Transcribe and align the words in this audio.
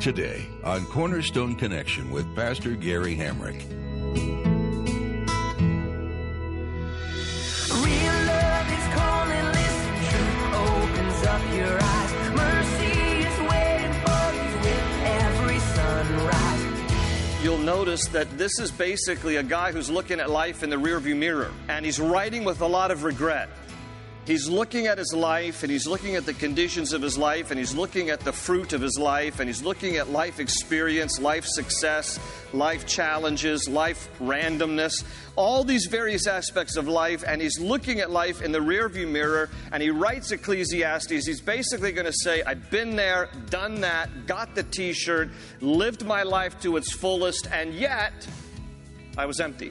Today 0.00 0.46
on 0.62 0.84
Cornerstone 0.86 1.56
Connection 1.56 2.10
with 2.10 2.32
Pastor 2.36 2.76
Gary 2.76 3.16
Hamrick. 3.16 3.60
Real 7.72 8.16
love 8.26 8.68
is 8.70 8.86
calling, 8.94 9.46
listen, 9.46 9.94
truth 10.06 10.54
opens 10.54 11.26
up 11.26 11.42
your 11.56 11.78
eyes. 11.82 12.12
Mercy 12.36 13.00
is 13.18 13.38
waiting 13.50 13.94
for 14.04 14.24
you 14.36 14.48
with 14.62 14.84
every 15.02 15.58
sunrise. 15.58 17.42
You'll 17.42 17.58
notice 17.58 18.06
that 18.08 18.38
this 18.38 18.60
is 18.60 18.70
basically 18.70 19.36
a 19.36 19.42
guy 19.42 19.72
who's 19.72 19.90
looking 19.90 20.20
at 20.20 20.30
life 20.30 20.62
in 20.62 20.70
the 20.70 20.76
rearview 20.76 21.16
mirror, 21.16 21.50
and 21.68 21.84
he's 21.84 21.98
writing 21.98 22.44
with 22.44 22.60
a 22.60 22.66
lot 22.66 22.92
of 22.92 23.02
regret. 23.02 23.48
He's 24.26 24.48
looking 24.48 24.88
at 24.88 24.98
his 24.98 25.14
life 25.14 25.62
and 25.62 25.70
he's 25.70 25.86
looking 25.86 26.16
at 26.16 26.26
the 26.26 26.34
conditions 26.34 26.92
of 26.92 27.00
his 27.00 27.16
life 27.16 27.52
and 27.52 27.60
he's 27.60 27.76
looking 27.76 28.10
at 28.10 28.18
the 28.18 28.32
fruit 28.32 28.72
of 28.72 28.80
his 28.80 28.98
life 28.98 29.38
and 29.38 29.48
he's 29.48 29.62
looking 29.62 29.98
at 29.98 30.10
life 30.10 30.40
experience, 30.40 31.20
life 31.20 31.44
success, 31.46 32.18
life 32.52 32.88
challenges, 32.88 33.68
life 33.68 34.08
randomness, 34.18 35.04
all 35.36 35.62
these 35.62 35.86
various 35.86 36.26
aspects 36.26 36.74
of 36.74 36.88
life. 36.88 37.22
And 37.24 37.40
he's 37.40 37.60
looking 37.60 38.00
at 38.00 38.10
life 38.10 38.42
in 38.42 38.50
the 38.50 38.58
rearview 38.58 39.08
mirror 39.08 39.48
and 39.70 39.80
he 39.80 39.90
writes 39.90 40.32
Ecclesiastes. 40.32 41.24
He's 41.24 41.40
basically 41.40 41.92
going 41.92 42.06
to 42.06 42.12
say, 42.12 42.42
I've 42.42 42.68
been 42.68 42.96
there, 42.96 43.28
done 43.48 43.80
that, 43.82 44.26
got 44.26 44.56
the 44.56 44.64
t 44.64 44.92
shirt, 44.92 45.28
lived 45.60 46.04
my 46.04 46.24
life 46.24 46.60
to 46.62 46.76
its 46.76 46.92
fullest, 46.92 47.46
and 47.52 47.72
yet 47.72 48.26
I 49.16 49.26
was 49.26 49.38
empty. 49.38 49.70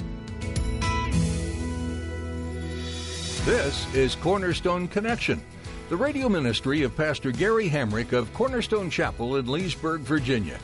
This 3.46 3.86
is 3.94 4.16
Cornerstone 4.16 4.88
Connection, 4.88 5.40
the 5.90 5.96
radio 5.96 6.28
ministry 6.28 6.82
of 6.82 6.98
Pastor 6.98 7.32
Gary 7.32 7.70
Hamrick 7.70 8.12
of 8.12 8.34
Cornerstone 8.34 8.90
Chapel 8.90 9.36
in 9.36 9.46
Leesburg, 9.46 10.02
Virginia. 10.02 10.58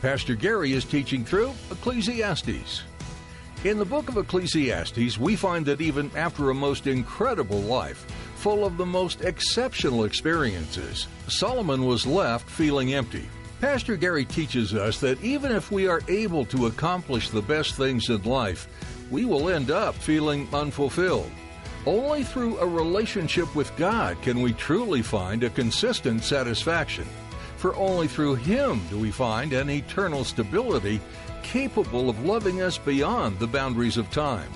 Pastor 0.00 0.34
Gary 0.34 0.72
is 0.72 0.86
teaching 0.86 1.26
through 1.26 1.52
Ecclesiastes. 1.70 2.84
In 3.64 3.78
the 3.78 3.84
book 3.84 4.08
of 4.08 4.16
Ecclesiastes, 4.16 5.18
we 5.18 5.36
find 5.36 5.66
that 5.66 5.82
even 5.82 6.10
after 6.16 6.48
a 6.48 6.54
most 6.54 6.86
incredible 6.86 7.60
life, 7.60 8.06
full 8.36 8.64
of 8.64 8.78
the 8.78 8.86
most 8.86 9.20
exceptional 9.20 10.04
experiences, 10.04 11.08
Solomon 11.28 11.84
was 11.84 12.06
left 12.06 12.48
feeling 12.48 12.94
empty. 12.94 13.28
Pastor 13.60 13.94
Gary 13.94 14.24
teaches 14.24 14.72
us 14.72 14.98
that 15.00 15.22
even 15.22 15.52
if 15.52 15.70
we 15.70 15.86
are 15.86 16.00
able 16.08 16.46
to 16.46 16.64
accomplish 16.64 17.28
the 17.28 17.42
best 17.42 17.74
things 17.74 18.08
in 18.08 18.22
life, 18.22 18.68
we 19.10 19.26
will 19.26 19.50
end 19.50 19.70
up 19.70 19.94
feeling 19.96 20.48
unfulfilled. 20.54 21.30
Only 21.84 22.22
through 22.22 22.58
a 22.58 22.66
relationship 22.66 23.52
with 23.56 23.74
God 23.76 24.20
can 24.22 24.40
we 24.40 24.52
truly 24.52 25.02
find 25.02 25.42
a 25.42 25.50
consistent 25.50 26.22
satisfaction. 26.22 27.06
For 27.56 27.74
only 27.74 28.06
through 28.06 28.36
Him 28.36 28.80
do 28.88 28.98
we 28.98 29.10
find 29.10 29.52
an 29.52 29.68
eternal 29.68 30.22
stability 30.22 31.00
capable 31.42 32.08
of 32.08 32.24
loving 32.24 32.62
us 32.62 32.78
beyond 32.78 33.38
the 33.38 33.48
boundaries 33.48 33.96
of 33.96 34.10
time. 34.10 34.50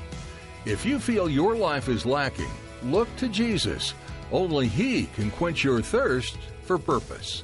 If 0.65 0.87
you 0.87 1.01
feel 1.01 1.29
your 1.29 1.57
life 1.57 1.89
is 1.89 2.07
lacking, 2.07 2.51
look 2.85 3.09
to 3.17 3.29
Jesus. 3.29 3.95
Only 4.31 4.69
He 4.69 5.07
can 5.07 5.33
quench 5.33 5.65
your 5.65 5.83
thirst 5.83 6.39
for 6.63 6.79
purpose. 6.79 7.43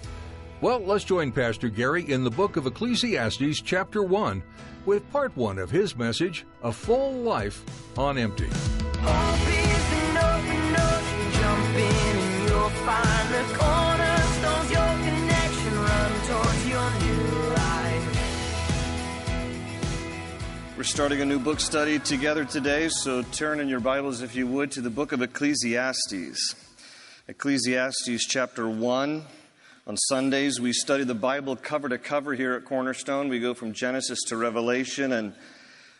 Well, 0.60 0.78
let's 0.78 1.02
join 1.02 1.32
Pastor 1.32 1.68
Gary 1.68 2.08
in 2.08 2.22
the 2.22 2.30
book 2.30 2.56
of 2.56 2.68
Ecclesiastes, 2.68 3.60
chapter 3.62 4.04
1, 4.04 4.40
with 4.86 5.10
part 5.10 5.36
1 5.36 5.58
of 5.58 5.72
his 5.72 5.96
message 5.96 6.46
A 6.62 6.70
Full 6.72 7.14
Life 7.14 7.64
on 7.98 8.16
Empty. 8.16 8.48
We're 20.82 20.84
starting 20.84 21.20
a 21.22 21.24
new 21.24 21.38
book 21.38 21.60
study 21.60 21.98
together 22.00 22.44
today, 22.44 22.88
so 22.88 23.22
turn 23.22 23.60
in 23.60 23.68
your 23.68 23.78
Bibles, 23.78 24.20
if 24.20 24.34
you 24.34 24.48
would, 24.48 24.72
to 24.72 24.80
the 24.80 24.90
book 24.90 25.12
of 25.12 25.22
Ecclesiastes. 25.22 26.56
Ecclesiastes 27.28 28.26
chapter 28.26 28.68
1. 28.68 29.22
On 29.86 29.96
Sundays, 29.96 30.60
we 30.60 30.72
study 30.72 31.04
the 31.04 31.14
Bible 31.14 31.54
cover 31.56 31.88
to 31.88 31.98
cover 31.98 32.34
here 32.34 32.54
at 32.54 32.64
Cornerstone. 32.64 33.28
We 33.28 33.40
go 33.40 33.54
from 33.54 33.72
Genesis 33.72 34.18
to 34.24 34.36
Revelation, 34.36 35.12
and 35.12 35.34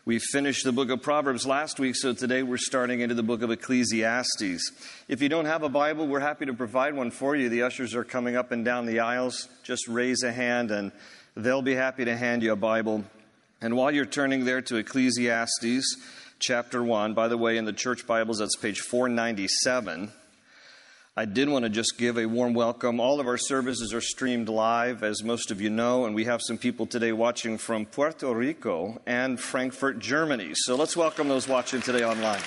we 0.04 0.18
finished 0.18 0.64
the 0.64 0.72
book 0.72 0.90
of 0.90 1.00
Proverbs 1.00 1.46
last 1.46 1.78
week, 1.78 1.94
so 1.94 2.12
today 2.12 2.42
we're 2.42 2.56
starting 2.56 3.00
into 3.00 3.14
the 3.14 3.22
book 3.22 3.40
of 3.42 3.52
Ecclesiastes. 3.52 4.72
If 5.06 5.22
you 5.22 5.28
don't 5.28 5.44
have 5.44 5.62
a 5.62 5.68
Bible, 5.68 6.08
we're 6.08 6.18
happy 6.18 6.44
to 6.46 6.54
provide 6.54 6.94
one 6.94 7.12
for 7.12 7.36
you. 7.36 7.48
The 7.48 7.62
ushers 7.62 7.94
are 7.94 8.02
coming 8.02 8.34
up 8.34 8.50
and 8.50 8.64
down 8.64 8.86
the 8.86 8.98
aisles. 8.98 9.48
Just 9.62 9.86
raise 9.86 10.24
a 10.24 10.32
hand, 10.32 10.72
and 10.72 10.90
they'll 11.36 11.62
be 11.62 11.76
happy 11.76 12.04
to 12.04 12.16
hand 12.16 12.42
you 12.42 12.50
a 12.50 12.56
Bible. 12.56 13.04
And 13.60 13.76
while 13.76 13.92
you're 13.92 14.04
turning 14.04 14.44
there 14.44 14.60
to 14.62 14.76
Ecclesiastes 14.76 15.96
chapter 16.40 16.82
1, 16.82 17.14
by 17.14 17.28
the 17.28 17.38
way, 17.38 17.56
in 17.56 17.64
the 17.64 17.72
church 17.72 18.04
Bibles, 18.04 18.38
that's 18.38 18.56
page 18.56 18.80
497. 18.80 20.10
I 21.14 21.26
did 21.26 21.50
want 21.50 21.64
to 21.64 21.68
just 21.68 21.98
give 21.98 22.16
a 22.16 22.24
warm 22.24 22.54
welcome. 22.54 22.98
All 22.98 23.20
of 23.20 23.26
our 23.26 23.36
services 23.36 23.92
are 23.92 24.00
streamed 24.00 24.48
live, 24.48 25.02
as 25.02 25.22
most 25.22 25.50
of 25.50 25.60
you 25.60 25.68
know, 25.68 26.06
and 26.06 26.14
we 26.14 26.24
have 26.24 26.40
some 26.42 26.56
people 26.56 26.86
today 26.86 27.12
watching 27.12 27.58
from 27.58 27.84
Puerto 27.84 28.32
Rico 28.34 28.98
and 29.04 29.38
Frankfurt, 29.38 29.98
Germany. 29.98 30.52
So 30.54 30.74
let's 30.74 30.96
welcome 30.96 31.28
those 31.28 31.46
watching 31.46 31.82
today 31.82 32.02
online. 32.02 32.40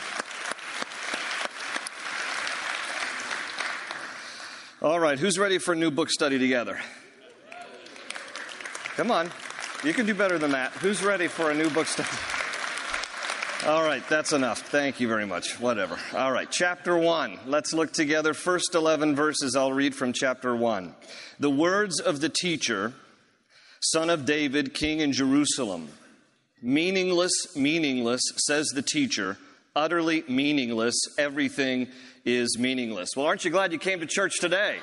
All 4.81 4.99
right, 4.99 5.19
who's 5.19 5.37
ready 5.37 5.59
for 5.59 5.73
a 5.73 5.77
new 5.77 5.91
book 5.91 6.09
study 6.09 6.39
together? 6.39 6.79
Come 8.95 9.11
on, 9.11 9.29
you 9.83 9.93
can 9.93 10.07
do 10.07 10.15
better 10.15 10.39
than 10.39 10.53
that. 10.53 10.71
Who's 10.71 11.03
ready 11.03 11.27
for 11.27 11.51
a 11.51 11.53
new 11.53 11.69
book 11.69 11.85
study? 11.85 12.09
All 13.63 13.83
right, 13.83 14.07
that's 14.09 14.31
enough. 14.31 14.59
Thank 14.59 14.99
you 14.99 15.07
very 15.07 15.25
much. 15.25 15.59
Whatever. 15.59 15.97
All 16.13 16.31
right, 16.31 16.49
chapter 16.51 16.95
1. 16.95 17.39
Let's 17.47 17.73
look 17.73 17.91
together. 17.91 18.35
First 18.35 18.75
11 18.75 19.15
verses 19.15 19.55
I'll 19.55 19.73
read 19.73 19.95
from 19.95 20.13
chapter 20.13 20.55
1. 20.55 20.93
The 21.39 21.49
words 21.49 21.99
of 21.99 22.19
the 22.19 22.29
teacher, 22.29 22.93
son 23.79 24.11
of 24.11 24.25
David, 24.25 24.75
king 24.75 24.99
in 24.99 25.13
Jerusalem. 25.13 25.87
Meaningless, 26.61 27.55
meaningless, 27.55 28.21
says 28.37 28.67
the 28.67 28.83
teacher. 28.83 29.37
Utterly 29.75 30.23
meaningless. 30.27 30.95
Everything 31.17 31.87
is 32.23 32.59
meaningless. 32.59 33.15
Well, 33.15 33.25
aren't 33.25 33.45
you 33.45 33.51
glad 33.51 33.71
you 33.71 33.79
came 33.79 33.99
to 34.01 34.05
church 34.05 34.39
today? 34.39 34.77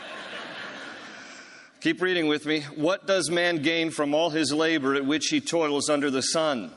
Keep 1.83 2.03
reading 2.03 2.27
with 2.27 2.47
me. 2.47 2.62
What 2.75 3.06
does 3.06 3.31
man 3.31 3.59
gain 3.59 3.91
from 3.91 4.12
all 4.12 4.31
his 4.31 4.53
labor 4.53 4.94
at 4.97 5.06
which 5.06 5.27
he 5.27 5.41
toils 5.41 5.89
under 5.89 6.10
the 6.10 6.22
sun? 6.22 6.72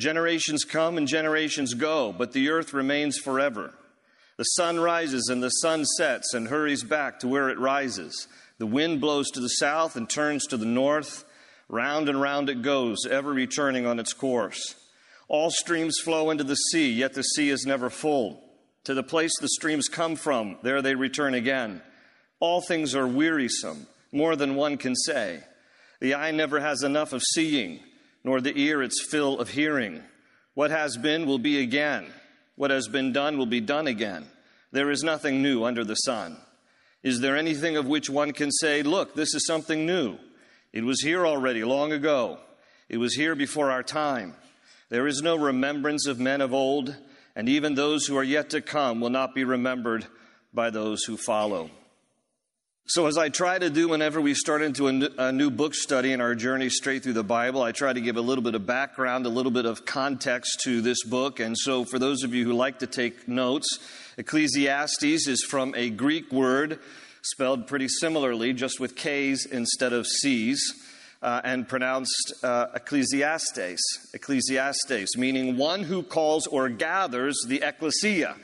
Generations 0.00 0.64
come 0.64 0.96
and 0.96 1.06
generations 1.06 1.74
go, 1.74 2.10
but 2.10 2.32
the 2.32 2.48
earth 2.48 2.72
remains 2.72 3.18
forever. 3.18 3.74
The 4.38 4.44
sun 4.44 4.80
rises 4.80 5.28
and 5.30 5.42
the 5.42 5.50
sun 5.50 5.84
sets 5.84 6.32
and 6.32 6.48
hurries 6.48 6.82
back 6.82 7.20
to 7.20 7.28
where 7.28 7.50
it 7.50 7.58
rises. 7.58 8.26
The 8.56 8.66
wind 8.66 9.02
blows 9.02 9.30
to 9.32 9.40
the 9.40 9.48
south 9.48 9.96
and 9.96 10.08
turns 10.08 10.46
to 10.46 10.56
the 10.56 10.64
north. 10.64 11.24
Round 11.68 12.08
and 12.08 12.18
round 12.18 12.48
it 12.48 12.62
goes, 12.62 13.04
ever 13.04 13.30
returning 13.30 13.84
on 13.84 13.98
its 13.98 14.14
course. 14.14 14.74
All 15.28 15.50
streams 15.50 15.98
flow 16.02 16.30
into 16.30 16.44
the 16.44 16.56
sea, 16.56 16.90
yet 16.90 17.12
the 17.12 17.22
sea 17.22 17.50
is 17.50 17.66
never 17.66 17.90
full. 17.90 18.42
To 18.84 18.94
the 18.94 19.02
place 19.02 19.32
the 19.38 19.48
streams 19.50 19.88
come 19.88 20.16
from, 20.16 20.56
there 20.62 20.80
they 20.80 20.94
return 20.94 21.34
again. 21.34 21.82
All 22.40 22.62
things 22.62 22.94
are 22.94 23.06
wearisome, 23.06 23.86
more 24.12 24.34
than 24.34 24.54
one 24.54 24.78
can 24.78 24.96
say. 24.96 25.40
The 26.00 26.14
eye 26.14 26.30
never 26.30 26.58
has 26.58 26.82
enough 26.82 27.12
of 27.12 27.22
seeing 27.22 27.80
nor 28.24 28.40
the 28.40 28.58
ear 28.58 28.82
its 28.82 29.06
fill 29.10 29.38
of 29.38 29.50
hearing. 29.50 30.02
What 30.54 30.70
has 30.70 30.96
been 30.96 31.26
will 31.26 31.38
be 31.38 31.60
again. 31.60 32.12
What 32.56 32.70
has 32.70 32.88
been 32.88 33.12
done 33.12 33.38
will 33.38 33.46
be 33.46 33.60
done 33.60 33.86
again. 33.86 34.26
There 34.72 34.90
is 34.90 35.02
nothing 35.02 35.42
new 35.42 35.64
under 35.64 35.84
the 35.84 35.94
sun. 35.94 36.36
Is 37.02 37.20
there 37.20 37.36
anything 37.36 37.76
of 37.76 37.86
which 37.86 38.10
one 38.10 38.32
can 38.32 38.50
say, 38.50 38.82
Look, 38.82 39.14
this 39.14 39.34
is 39.34 39.46
something 39.46 39.86
new? 39.86 40.18
It 40.72 40.84
was 40.84 41.00
here 41.00 41.26
already 41.26 41.64
long 41.64 41.92
ago. 41.92 42.38
It 42.88 42.98
was 42.98 43.14
here 43.14 43.34
before 43.34 43.70
our 43.70 43.82
time. 43.82 44.34
There 44.90 45.06
is 45.06 45.22
no 45.22 45.36
remembrance 45.36 46.06
of 46.06 46.20
men 46.20 46.40
of 46.40 46.52
old, 46.52 46.94
and 47.34 47.48
even 47.48 47.74
those 47.74 48.06
who 48.06 48.16
are 48.16 48.24
yet 48.24 48.50
to 48.50 48.60
come 48.60 49.00
will 49.00 49.10
not 49.10 49.34
be 49.34 49.44
remembered 49.44 50.06
by 50.52 50.70
those 50.70 51.04
who 51.04 51.16
follow. 51.16 51.70
So, 52.92 53.06
as 53.06 53.16
I 53.16 53.28
try 53.28 53.56
to 53.56 53.70
do 53.70 53.86
whenever 53.86 54.20
we 54.20 54.34
start 54.34 54.62
into 54.62 54.88
a 54.88 55.30
new 55.30 55.48
book 55.48 55.76
study 55.76 56.10
in 56.12 56.20
our 56.20 56.34
journey 56.34 56.68
straight 56.68 57.04
through 57.04 57.12
the 57.12 57.22
Bible, 57.22 57.62
I 57.62 57.70
try 57.70 57.92
to 57.92 58.00
give 58.00 58.16
a 58.16 58.20
little 58.20 58.42
bit 58.42 58.56
of 58.56 58.66
background, 58.66 59.24
a 59.26 59.28
little 59.28 59.52
bit 59.52 59.64
of 59.64 59.84
context 59.86 60.62
to 60.64 60.80
this 60.80 61.04
book. 61.04 61.38
And 61.38 61.56
so, 61.56 61.84
for 61.84 62.00
those 62.00 62.24
of 62.24 62.34
you 62.34 62.44
who 62.44 62.52
like 62.52 62.80
to 62.80 62.88
take 62.88 63.28
notes, 63.28 63.78
Ecclesiastes 64.18 65.28
is 65.28 65.46
from 65.48 65.72
a 65.76 65.88
Greek 65.88 66.32
word 66.32 66.80
spelled 67.22 67.68
pretty 67.68 67.86
similarly, 67.86 68.52
just 68.52 68.80
with 68.80 68.96
K's 68.96 69.46
instead 69.46 69.92
of 69.92 70.04
C's, 70.04 70.74
uh, 71.22 71.40
and 71.44 71.68
pronounced 71.68 72.34
uh, 72.42 72.66
Ecclesiastes. 72.74 74.10
Ecclesiastes, 74.14 75.16
meaning 75.16 75.56
one 75.56 75.84
who 75.84 76.02
calls 76.02 76.48
or 76.48 76.68
gathers 76.68 77.40
the 77.46 77.62
ecclesia. 77.62 78.34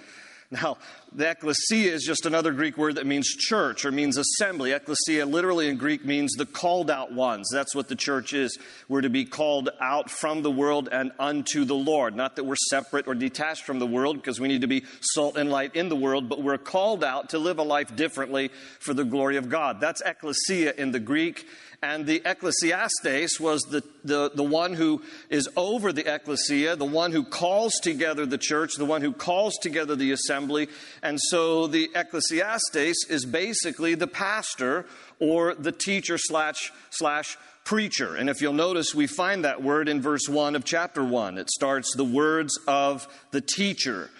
Now, 0.51 0.79
the 1.13 1.31
ecclesia 1.31 1.93
is 1.93 2.05
just 2.05 2.25
another 2.25 2.53
Greek 2.53 2.79
word 2.79 2.97
that 2.97 3.07
means 3.07 3.27
church 3.27 3.85
or 3.85 3.91
means 3.91 4.17
assembly. 4.17 4.73
Ecclesia 4.73 5.27
literally 5.27 5.69
in 5.69 5.77
Greek 5.77 6.05
means 6.05 6.35
the 6.35 6.47
called 6.47 6.91
out 6.91 7.13
ones. 7.13 7.49
That's 7.53 7.75
what 7.75 7.89
the 7.89 7.97
church 7.97 8.33
is. 8.33 8.57
We're 8.89 9.01
to 9.01 9.11
be 9.11 9.25
called 9.25 9.71
out 9.81 10.09
from 10.09 10.43
the 10.43 10.51
world 10.51 10.89
and 10.93 11.11
unto 11.19 11.65
the 11.65 11.75
Lord. 11.75 12.15
Not 12.15 12.37
that 12.37 12.45
we're 12.45 12.55
separate 12.71 13.09
or 13.09 13.15
detached 13.15 13.65
from 13.65 13.81
the 13.81 13.87
world 13.87 14.17
because 14.17 14.39
we 14.39 14.47
need 14.47 14.61
to 14.61 14.69
be 14.69 14.85
salt 15.01 15.37
and 15.37 15.51
light 15.51 15.75
in 15.75 15.89
the 15.89 15.97
world, 15.97 16.29
but 16.29 16.43
we're 16.43 16.59
called 16.59 17.03
out 17.03 17.31
to 17.31 17.39
live 17.39 17.59
a 17.59 17.63
life 17.63 17.97
differently 17.97 18.51
for 18.79 18.95
the 18.95 19.05
glory 19.05 19.37
of 19.37 19.49
God. 19.49 19.81
That's 19.81 20.01
ecclesia 20.03 20.75
in 20.77 20.93
the 20.93 21.01
Greek. 21.01 21.47
And 21.83 22.07
the 22.07 22.23
ecclesiastes 22.25 23.39
was 23.39 23.63
the, 23.63 23.83
the, 24.03 24.31
the 24.35 24.43
one 24.43 24.73
who 24.73 25.03
is 25.29 25.49
over 25.57 25.93
the 25.93 26.13
ecclesia, 26.13 26.77
the 26.77 26.85
one 26.85 27.13
who 27.13 27.25
calls 27.25 27.75
together 27.83 28.25
the 28.25 28.39
church, 28.39 28.75
the 28.75 28.85
one 28.85 29.03
who 29.03 29.13
calls 29.13 29.57
together 29.59 29.95
the 29.95 30.13
assembly. 30.13 30.69
And 31.03 31.21
so 31.21 31.67
the 31.67 31.91
ecclesiastes 31.95 33.07
is 33.09 33.27
basically 33.27 33.95
the 33.95 34.07
pastor 34.07 34.87
or 35.21 35.55
the 35.55 35.73
teacher 35.73 36.17
slash, 36.19 36.73
slash 36.91 37.37
preacher. 37.65 38.15
And 38.15 38.31
if 38.31 38.41
you'll 38.41 38.53
notice, 38.55 38.95
we 38.95 39.07
find 39.07 39.45
that 39.45 39.63
word 39.63 39.89
in 39.89 40.01
verse 40.01 40.29
1 40.29 40.57
of 40.57 40.65
chapter 40.65 41.05
1. 41.05 41.37
It 41.37 41.51
starts 41.51 41.95
the 41.95 42.05
words 42.05 42.59
of 42.67 43.07
the 43.33 43.41
teacher. 43.43 44.11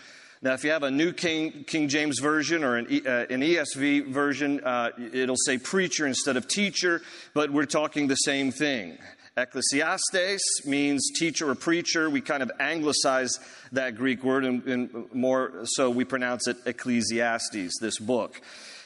Now, 0.47 0.53
if 0.53 0.63
you 0.63 0.71
have 0.71 0.85
a 0.85 0.93
New 0.93 1.13
King, 1.13 1.65
King 1.67 1.89
James 1.89 2.21
Version 2.21 2.63
or 2.63 2.77
an, 2.77 2.87
uh, 3.05 3.27
an 3.29 3.41
ESV 3.41 4.07
version, 4.07 4.61
uh, 4.63 4.91
it'll 5.13 5.35
say 5.35 5.59
preacher 5.59 6.07
instead 6.07 6.37
of 6.37 6.47
teacher, 6.47 7.03
but 7.35 7.51
we're 7.51 7.67
talking 7.67 8.07
the 8.07 8.15
same 8.15 8.53
thing. 8.53 8.97
Ecclesiastes 9.37 10.65
means 10.65 11.11
teacher 11.19 11.51
or 11.51 11.57
preacher. 11.57 12.09
We 12.09 12.21
kind 12.21 12.45
of 12.45 12.53
anglicize 12.61 13.41
that 13.73 13.97
Greek 13.97 14.23
word, 14.23 14.45
and, 14.45 14.63
and 14.69 15.13
more 15.13 15.63
so 15.65 15.91
we 15.91 16.05
pronounce 16.05 16.47
it 16.47 16.59
Ecclesiastes, 16.65 17.81
this 17.81 17.99
book. 17.99 18.41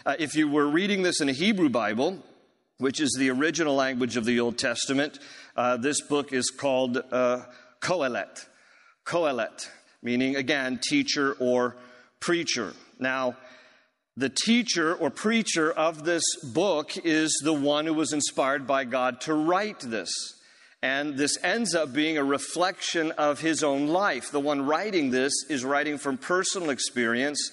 Uh, 0.07 0.17
if 0.19 0.35
you 0.35 0.49
were 0.49 0.67
reading 0.67 1.03
this 1.03 1.21
in 1.21 1.29
a 1.29 1.35
Hebrew 1.35 1.69
Bible, 1.69 2.21
which 2.79 3.01
is 3.01 3.15
the 3.19 3.29
original 3.29 3.75
language 3.75 4.17
of 4.17 4.25
the 4.25 4.41
Old 4.41 4.57
Testament, 4.57 5.19
uh, 5.59 5.77
this 5.77 6.01
book 6.01 6.33
is 6.33 6.49
called 6.49 6.97
uh, 7.13 7.43
Kohelet. 7.83 8.47
Kohelet, 9.05 9.69
meaning 10.03 10.37
again, 10.37 10.81
teacher 10.83 11.37
or 11.39 11.77
preacher. 12.21 12.73
Now, 12.99 13.37
the 14.17 14.29
teacher 14.29 14.95
or 14.95 15.11
preacher 15.11 15.73
of 15.73 16.05
this 16.05 16.25
book 16.43 16.97
is 17.05 17.41
the 17.43 17.53
one 17.53 17.87
who 17.87 17.95
was 17.95 18.13
inspired 18.13 18.67
by 18.67 18.85
God 18.85 19.21
to 19.23 19.35
write 19.35 19.81
this. 19.81 20.11
And 20.83 21.17
this 21.17 21.37
ends 21.43 21.75
up 21.75 21.93
being 21.93 22.17
a 22.17 22.25
reflection 22.25 23.13
of 23.13 23.41
his 23.41 23.63
own 23.63 23.89
life. 23.89 24.31
The 24.31 24.41
one 24.41 24.67
writing 24.67 25.11
this 25.11 25.33
is 25.49 25.65
writing 25.65 25.99
from 25.99 26.17
personal 26.17 26.71
experience 26.71 27.51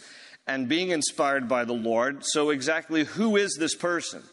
and 0.48 0.70
being 0.70 0.90
inspired 0.90 1.50
by 1.50 1.66
the 1.66 1.74
Lord. 1.74 2.24
So, 2.24 2.50
exactly 2.52 3.04
who 3.04 3.36
is 3.36 3.56
this 3.60 3.76
person? 3.76 4.24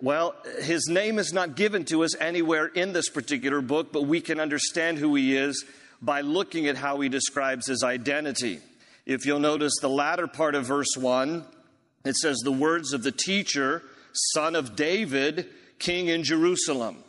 Well, 0.00 0.34
his 0.60 0.88
name 0.88 1.18
is 1.18 1.32
not 1.32 1.56
given 1.56 1.84
to 1.86 2.04
us 2.04 2.16
anywhere 2.16 2.66
in 2.66 2.92
this 2.92 3.08
particular 3.08 3.60
book, 3.60 3.92
but 3.92 4.02
we 4.02 4.20
can 4.20 4.38
understand 4.38 4.98
who 4.98 5.14
he 5.14 5.36
is 5.36 5.64
by 6.00 6.20
looking 6.20 6.66
at 6.66 6.76
how 6.76 7.00
he 7.00 7.08
describes 7.08 7.66
his 7.66 7.82
identity. 7.82 8.60
If 9.06 9.26
you'll 9.26 9.40
notice 9.40 9.74
the 9.80 9.88
latter 9.88 10.26
part 10.26 10.54
of 10.54 10.66
verse 10.66 10.96
1, 10.96 11.44
it 12.04 12.16
says, 12.16 12.38
The 12.38 12.52
words 12.52 12.92
of 12.92 13.02
the 13.02 13.12
teacher, 13.12 13.82
son 14.12 14.56
of 14.56 14.76
David, 14.76 15.48
king 15.78 16.08
in 16.08 16.22
Jerusalem. 16.22 17.04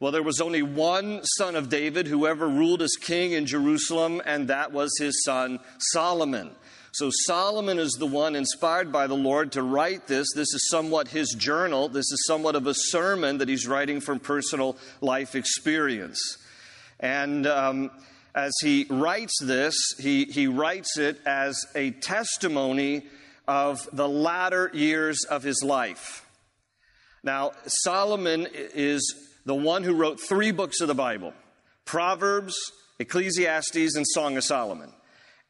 Well, 0.00 0.10
there 0.10 0.22
was 0.22 0.40
only 0.40 0.62
one 0.62 1.22
son 1.24 1.54
of 1.54 1.68
David 1.68 2.08
who 2.08 2.26
ever 2.26 2.48
ruled 2.48 2.82
as 2.82 2.96
king 3.00 3.32
in 3.32 3.46
Jerusalem, 3.46 4.20
and 4.24 4.48
that 4.48 4.72
was 4.72 4.90
his 4.98 5.22
son 5.24 5.60
Solomon. 5.78 6.50
So 6.90 7.08
Solomon 7.24 7.78
is 7.78 7.92
the 7.92 8.06
one 8.06 8.36
inspired 8.36 8.92
by 8.92 9.06
the 9.06 9.14
Lord 9.14 9.52
to 9.52 9.62
write 9.62 10.08
this. 10.08 10.26
This 10.34 10.52
is 10.52 10.68
somewhat 10.68 11.08
his 11.08 11.34
journal. 11.38 11.88
This 11.88 12.10
is 12.10 12.24
somewhat 12.26 12.54
of 12.54 12.66
a 12.66 12.74
sermon 12.74 13.38
that 13.38 13.48
he's 13.48 13.66
writing 13.66 14.00
from 14.00 14.18
personal 14.18 14.76
life 15.00 15.34
experience. 15.34 16.36
And 17.02 17.46
um, 17.46 17.90
as 18.34 18.52
he 18.62 18.86
writes 18.88 19.34
this, 19.42 19.74
he, 19.98 20.24
he 20.24 20.46
writes 20.46 20.96
it 20.96 21.18
as 21.26 21.66
a 21.74 21.90
testimony 21.90 23.02
of 23.46 23.88
the 23.92 24.08
latter 24.08 24.70
years 24.72 25.24
of 25.24 25.42
his 25.42 25.62
life. 25.62 26.24
Now, 27.24 27.52
Solomon 27.66 28.46
is 28.52 29.14
the 29.44 29.54
one 29.54 29.82
who 29.82 29.94
wrote 29.94 30.20
three 30.20 30.52
books 30.52 30.80
of 30.80 30.88
the 30.88 30.94
Bible 30.94 31.34
Proverbs, 31.84 32.54
Ecclesiastes, 32.98 33.96
and 33.96 34.06
Song 34.06 34.36
of 34.36 34.44
Solomon. 34.44 34.92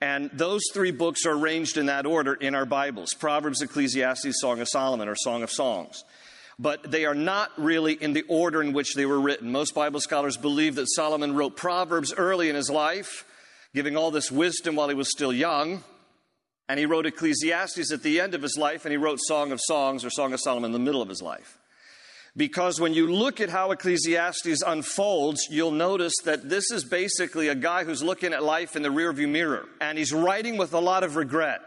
And 0.01 0.31
those 0.33 0.63
three 0.73 0.91
books 0.91 1.25
are 1.27 1.39
arranged 1.39 1.77
in 1.77 1.87
that 1.87 2.07
order 2.07 2.35
in 2.35 2.55
our 2.55 2.67
Bibles 2.67 3.15
Proverbs, 3.15 3.63
Ecclesiastes, 3.63 4.41
Song 4.41 4.61
of 4.61 4.69
Solomon, 4.69 5.09
or 5.09 5.15
Song 5.15 5.43
of 5.43 5.51
Songs. 5.51 6.03
But 6.59 6.91
they 6.91 7.05
are 7.05 7.15
not 7.15 7.51
really 7.57 7.95
in 7.95 8.13
the 8.13 8.25
order 8.29 8.63
in 8.63 8.73
which 8.73 8.95
they 8.95 9.07
were 9.07 9.21
written. 9.21 9.51
Most 9.51 9.75
Bible 9.75 10.01
scholars 10.01 10.37
believe 10.37 10.75
that 10.75 10.91
Solomon 10.91 11.35
wrote 11.35 11.57
Proverbs 11.57 12.13
early 12.17 12.49
in 12.49 12.57
his 12.57 12.71
life, 12.71 13.25
giving 13.75 13.97
all 13.97 14.11
this 14.11 14.31
wisdom 14.31 14.77
while 14.77 14.89
he 14.89 14.95
was 14.95 15.11
still 15.11 15.33
young. 15.33 15.83
And 16.69 16.79
he 16.79 16.87
wrote 16.87 17.07
Ecclesiastes 17.07 17.93
at 17.93 18.03
the 18.03 18.21
end 18.21 18.35
of 18.35 18.43
his 18.43 18.57
life, 18.57 18.85
and 18.85 18.93
he 18.93 18.97
wrote 18.97 19.19
Song 19.21 19.53
of 19.53 19.61
Songs 19.61 20.05
or 20.05 20.11
Song 20.11 20.33
of 20.33 20.41
Solomon 20.41 20.69
in 20.69 20.73
the 20.73 20.79
middle 20.79 21.03
of 21.03 21.09
his 21.09 21.23
life. 21.23 21.59
Because 22.37 22.81
when 22.81 22.95
you 22.95 23.13
look 23.13 23.41
at 23.41 23.51
how 23.51 23.73
Ecclesiastes 23.73 24.63
unfolds, 24.63 25.49
you'll 25.51 25.71
notice 25.71 26.15
that 26.25 26.49
this 26.49 26.71
is 26.71 26.83
basically 26.83 27.49
a 27.49 27.55
guy 27.55 27.85
who's 27.85 28.03
looking 28.03 28.33
at 28.33 28.43
life 28.43 28.75
in 28.75 28.83
the 28.83 28.89
rearview 28.89 29.29
mirror, 29.29 29.67
and 29.83 29.99
he's 29.99 30.15
writing 30.15 30.57
with 30.57 30.73
a 30.73 30.81
lot 30.81 31.05
of 31.05 31.17
regret. 31.17 31.61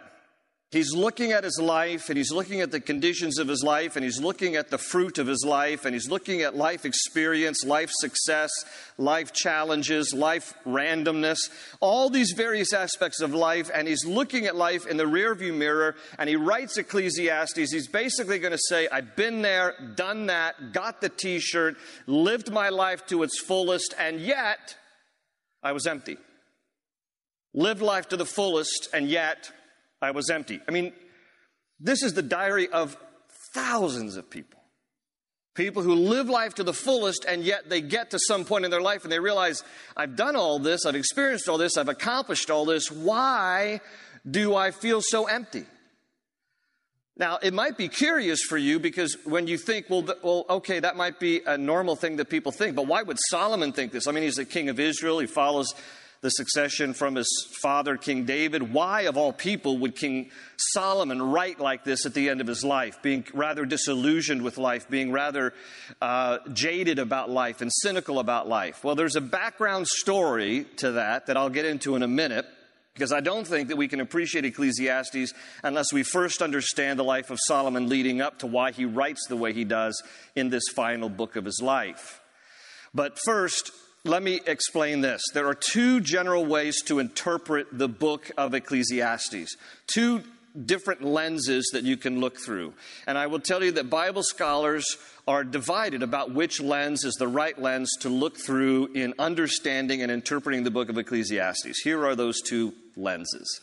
He's 0.76 0.94
looking 0.94 1.32
at 1.32 1.46
his 1.46 1.58
life 1.58 2.10
and 2.10 2.18
he's 2.18 2.34
looking 2.34 2.60
at 2.60 2.70
the 2.70 2.82
conditions 2.82 3.40
of 3.40 3.48
his 3.48 3.64
life 3.64 3.96
and 3.96 4.04
he's 4.04 4.20
looking 4.20 4.58
at 4.58 4.72
the 4.72 4.78
fruit 4.78 5.18
of 5.20 5.26
his 5.26 5.46
life 5.46 5.86
and 5.86 5.96
he's 5.96 6.10
looking 6.10 6.42
at 6.42 6.58
life 6.58 6.84
experience, 6.84 7.64
life 7.64 7.90
success, 7.94 8.52
life 8.98 9.32
challenges, 9.32 10.14
life 10.14 10.54
randomness, 10.66 11.38
all 11.80 12.10
these 12.10 12.34
various 12.34 12.74
aspects 12.74 13.22
of 13.22 13.34
life. 13.34 13.72
And 13.74 13.88
he's 13.88 14.06
looking 14.06 14.48
at 14.48 14.58
life 14.58 14.86
in 14.86 14.98
the 14.98 15.06
rearview 15.06 15.56
mirror 15.56 15.96
and 16.20 16.28
he 16.30 16.36
writes 16.36 16.78
Ecclesiastes. 16.78 17.72
He's 17.72 17.88
basically 17.88 18.40
going 18.40 18.52
to 18.52 18.60
say, 18.68 18.90
I've 18.92 19.16
been 19.16 19.44
there, 19.44 19.76
done 19.96 20.26
that, 20.26 20.74
got 20.74 21.00
the 21.00 21.08
t 21.08 21.40
shirt, 21.40 21.78
lived 22.06 22.52
my 22.52 22.68
life 22.68 23.06
to 23.06 23.24
its 23.24 23.40
fullest, 23.40 23.96
and 23.98 24.20
yet 24.20 24.76
I 25.64 25.72
was 25.72 25.88
empty. 25.88 26.18
Lived 27.54 27.82
life 27.82 28.10
to 28.10 28.18
the 28.18 28.26
fullest, 28.26 28.90
and 28.94 29.08
yet 29.08 29.54
I 30.02 30.12
was 30.12 30.30
empty. 30.30 30.60
I 30.68 30.72
mean, 30.72 30.94
this 31.80 32.04
is 32.04 32.14
the 32.14 32.22
diary 32.22 32.68
of 32.68 32.98
thousands 33.54 34.18
of 34.18 34.30
people. 34.30 34.60
People 35.56 35.84
who 35.84 35.96
live 35.96 36.30
life 36.30 36.56
to 36.56 36.64
the 36.64 36.74
fullest, 36.74 37.26
and 37.26 37.42
yet 37.42 37.70
they 37.70 37.80
get 37.80 38.12
to 38.12 38.20
some 38.20 38.44
point 38.44 38.66
in 38.66 38.72
their 38.72 38.82
life 38.82 39.04
and 39.04 39.12
they 39.12 39.20
realize, 39.20 39.64
I've 39.96 40.18
done 40.18 40.36
all 40.36 40.60
this, 40.60 40.86
I've 40.86 40.96
experienced 40.96 41.48
all 41.48 41.58
this, 41.58 41.78
I've 41.78 41.88
accomplished 41.88 42.50
all 42.52 42.66
this. 42.66 42.92
Why 42.92 43.80
do 44.30 44.54
I 44.54 44.72
feel 44.72 45.02
so 45.02 45.28
empty? 45.28 45.66
Now, 47.18 47.40
it 47.42 47.54
might 47.54 47.78
be 47.78 47.88
curious 47.88 48.42
for 48.42 48.58
you 48.58 48.78
because 48.80 49.16
when 49.24 49.48
you 49.48 49.58
think, 49.58 49.90
well, 49.90 50.06
well, 50.22 50.46
okay, 50.50 50.82
that 50.82 50.98
might 50.98 51.18
be 51.22 51.42
a 51.46 51.58
normal 51.58 51.96
thing 51.96 52.18
that 52.18 52.30
people 52.30 52.52
think, 52.52 52.76
but 52.76 52.88
why 52.88 53.04
would 53.04 53.18
Solomon 53.30 53.72
think 53.72 53.94
this? 53.94 54.08
I 54.08 54.12
mean, 54.12 54.24
he's 54.24 54.36
the 54.36 54.44
king 54.44 54.68
of 54.68 54.78
Israel, 54.82 55.20
he 55.20 55.28
follows 55.28 55.74
the 56.22 56.30
succession 56.30 56.94
from 56.94 57.16
his 57.16 57.28
father, 57.62 57.98
King 57.98 58.26
David. 58.26 58.74
Why, 58.74 59.02
of 59.02 59.18
all 59.18 59.34
people, 59.34 59.78
would 59.80 59.96
King 59.96 60.32
Solomon 60.58 61.22
write 61.22 61.60
like 61.60 61.84
this 61.84 62.06
at 62.06 62.14
the 62.14 62.30
end 62.30 62.42
of 62.42 62.48
his 62.48 62.64
life, 62.64 63.02
being 63.02 63.26
rather 63.34 63.66
disillusioned 63.66 64.42
with 64.42 64.58
life, 64.58 64.90
being 64.90 65.12
rather 65.12 65.54
uh, 66.02 66.40
jaded 66.54 67.00
about 67.00 67.30
life 67.30 67.62
and 67.62 67.72
cynical 67.72 68.20
about 68.20 68.48
life? 68.48 68.84
Well, 68.84 68.96
there's 68.96 69.16
a 69.16 69.22
background 69.22 69.88
story 69.88 70.66
to 70.78 70.94
that 70.94 71.28
that 71.28 71.38
I'll 71.38 71.50
get 71.50 71.66
into 71.66 71.96
in 71.96 72.04
a 72.04 72.08
minute. 72.08 72.46
Because 72.94 73.12
I 73.12 73.20
don't 73.20 73.46
think 73.46 73.68
that 73.68 73.76
we 73.76 73.90
can 73.90 74.00
appreciate 74.00 74.46
Ecclesiastes 74.46 75.34
unless 75.64 75.92
we 75.92 76.02
first 76.02 76.42
understand 76.42 76.98
the 76.98 77.04
life 77.04 77.30
of 77.30 77.38
Solomon 77.46 77.90
leading 77.90 78.22
up 78.22 78.40
to 78.40 78.48
why 78.48 78.72
he 78.72 78.86
writes 78.86 79.28
the 79.28 79.36
way 79.36 79.52
he 79.52 79.66
does 79.66 80.02
in 80.34 80.48
this 80.48 80.64
final 80.74 81.10
book 81.10 81.36
of 81.36 81.44
his 81.44 81.60
life. 81.62 82.22
But 82.94 83.20
first, 83.20 83.72
let 84.06 84.22
me 84.22 84.40
explain 84.46 85.02
this. 85.02 85.22
There 85.34 85.48
are 85.48 85.56
two 85.56 86.00
general 86.00 86.46
ways 86.46 86.82
to 86.84 87.00
interpret 87.00 87.68
the 87.72 87.90
book 87.90 88.32
of 88.38 88.54
Ecclesiastes. 88.54 89.58
Two 89.88 90.24
different 90.66 91.04
lenses 91.04 91.72
that 91.74 91.84
you 91.84 91.98
can 91.98 92.22
look 92.22 92.38
through. 92.38 92.74
And 93.08 93.18
I 93.18 93.28
will 93.28 93.40
tell 93.40 93.64
you 93.64 93.72
that 93.72 93.90
Bible 93.90 94.24
scholars 94.24 94.86
are 95.28 95.44
divided 95.44 96.04
about 96.04 96.34
which 96.34 96.62
lens 96.62 97.04
is 97.04 97.16
the 97.16 97.28
right 97.28 97.60
lens 97.60 97.92
to 98.02 98.10
look 98.10 98.38
through 98.38 98.92
in 98.94 99.16
understanding 99.18 100.04
and 100.04 100.12
interpreting 100.12 100.64
the 100.64 100.72
book 100.72 100.90
of 100.90 100.98
Ecclesiastes. 100.98 101.82
Here 101.84 102.06
are 102.06 102.16
those 102.16 102.42
two 102.42 102.74
lenses. 102.96 103.60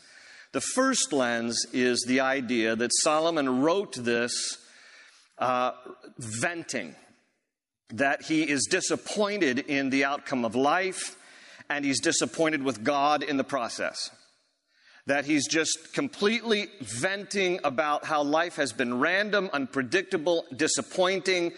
The 0.50 0.61
first 0.61 1.12
lens 1.12 1.64
is 1.72 2.04
the 2.06 2.20
idea 2.20 2.76
that 2.76 2.90
Solomon 2.92 3.62
wrote 3.62 3.94
this 3.94 4.58
uh, 5.38 5.72
venting, 6.18 6.94
that 7.92 8.22
he 8.22 8.49
is 8.49 8.66
disappointed 8.70 9.61
in 9.61 9.90
the 9.90 10.04
outcome 10.04 10.44
of 10.44 10.54
life 10.54 11.16
and 11.68 11.84
he's 11.84 12.00
disappointed 12.00 12.62
with 12.62 12.82
God 12.82 13.22
in 13.22 13.37
the 13.37 13.44
process 13.44 14.11
that 15.06 15.25
he's 15.25 15.49
just 15.49 15.92
completely 15.92 16.68
venting 16.80 17.58
about 17.64 18.04
how 18.04 18.22
life 18.22 18.54
has 18.56 18.72
been 18.72 19.00
random, 19.00 19.50
unpredictable, 19.52 20.44
disappointing, 20.54 21.52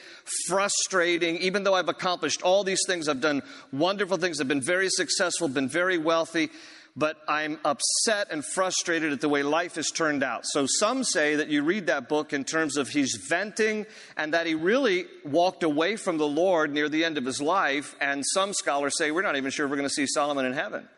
frustrating. 0.46 1.36
Even 1.36 1.62
though 1.62 1.74
I've 1.74 1.90
accomplished 1.90 2.40
all 2.40 2.64
these 2.64 2.80
things, 2.86 3.06
I've 3.06 3.20
done 3.20 3.42
wonderful 3.70 4.16
things, 4.16 4.40
I've 4.40 4.48
been 4.48 4.62
very 4.62 4.88
successful, 4.88 5.48
been 5.48 5.68
very 5.68 5.98
wealthy, 5.98 6.48
but 6.96 7.16
I'm 7.26 7.58
upset 7.64 8.28
and 8.30 8.44
frustrated 8.44 9.12
at 9.12 9.20
the 9.20 9.28
way 9.28 9.42
life 9.42 9.74
has 9.74 9.90
turned 9.90 10.22
out. 10.22 10.46
So 10.46 10.66
some 10.66 11.02
say 11.02 11.36
that 11.36 11.48
you 11.48 11.64
read 11.64 11.86
that 11.86 12.08
book 12.08 12.32
in 12.32 12.44
terms 12.44 12.76
of 12.76 12.88
he's 12.88 13.16
venting 13.28 13.86
and 14.16 14.32
that 14.32 14.46
he 14.46 14.54
really 14.54 15.06
walked 15.24 15.64
away 15.64 15.96
from 15.96 16.18
the 16.18 16.26
Lord 16.26 16.72
near 16.72 16.88
the 16.88 17.04
end 17.04 17.18
of 17.18 17.24
his 17.24 17.40
life. 17.40 17.96
And 18.00 18.22
some 18.32 18.52
scholars 18.52 18.94
say 18.96 19.10
we're 19.10 19.22
not 19.22 19.36
even 19.36 19.50
sure 19.50 19.66
we're 19.66 19.76
going 19.76 19.88
to 19.88 19.94
see 19.94 20.06
Solomon 20.06 20.44
in 20.44 20.52
heaven 20.52 20.88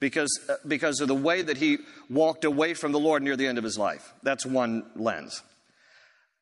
because, 0.00 0.30
uh, 0.48 0.56
because 0.66 1.00
of 1.00 1.06
the 1.06 1.14
way 1.14 1.42
that 1.42 1.58
he 1.58 1.78
walked 2.08 2.44
away 2.44 2.74
from 2.74 2.90
the 2.90 2.98
Lord 2.98 3.22
near 3.22 3.36
the 3.36 3.46
end 3.46 3.58
of 3.58 3.64
his 3.64 3.78
life. 3.78 4.12
That's 4.24 4.44
one 4.44 4.90
lens. 4.96 5.42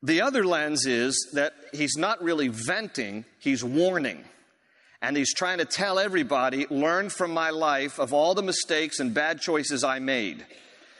The 0.01 0.21
other 0.21 0.45
lens 0.45 0.85
is 0.87 1.29
that 1.33 1.53
he's 1.73 1.97
not 1.97 2.23
really 2.23 2.47
venting, 2.47 3.25
he's 3.37 3.63
warning. 3.63 4.23
And 5.01 5.15
he's 5.15 5.33
trying 5.33 5.59
to 5.59 5.65
tell 5.65 5.97
everybody, 5.97 6.67
learn 6.69 7.09
from 7.09 7.31
my 7.33 7.51
life 7.51 7.99
of 7.99 8.13
all 8.13 8.35
the 8.35 8.43
mistakes 8.43 8.99
and 8.99 9.13
bad 9.13 9.39
choices 9.39 9.83
I 9.83 9.99
made 9.99 10.45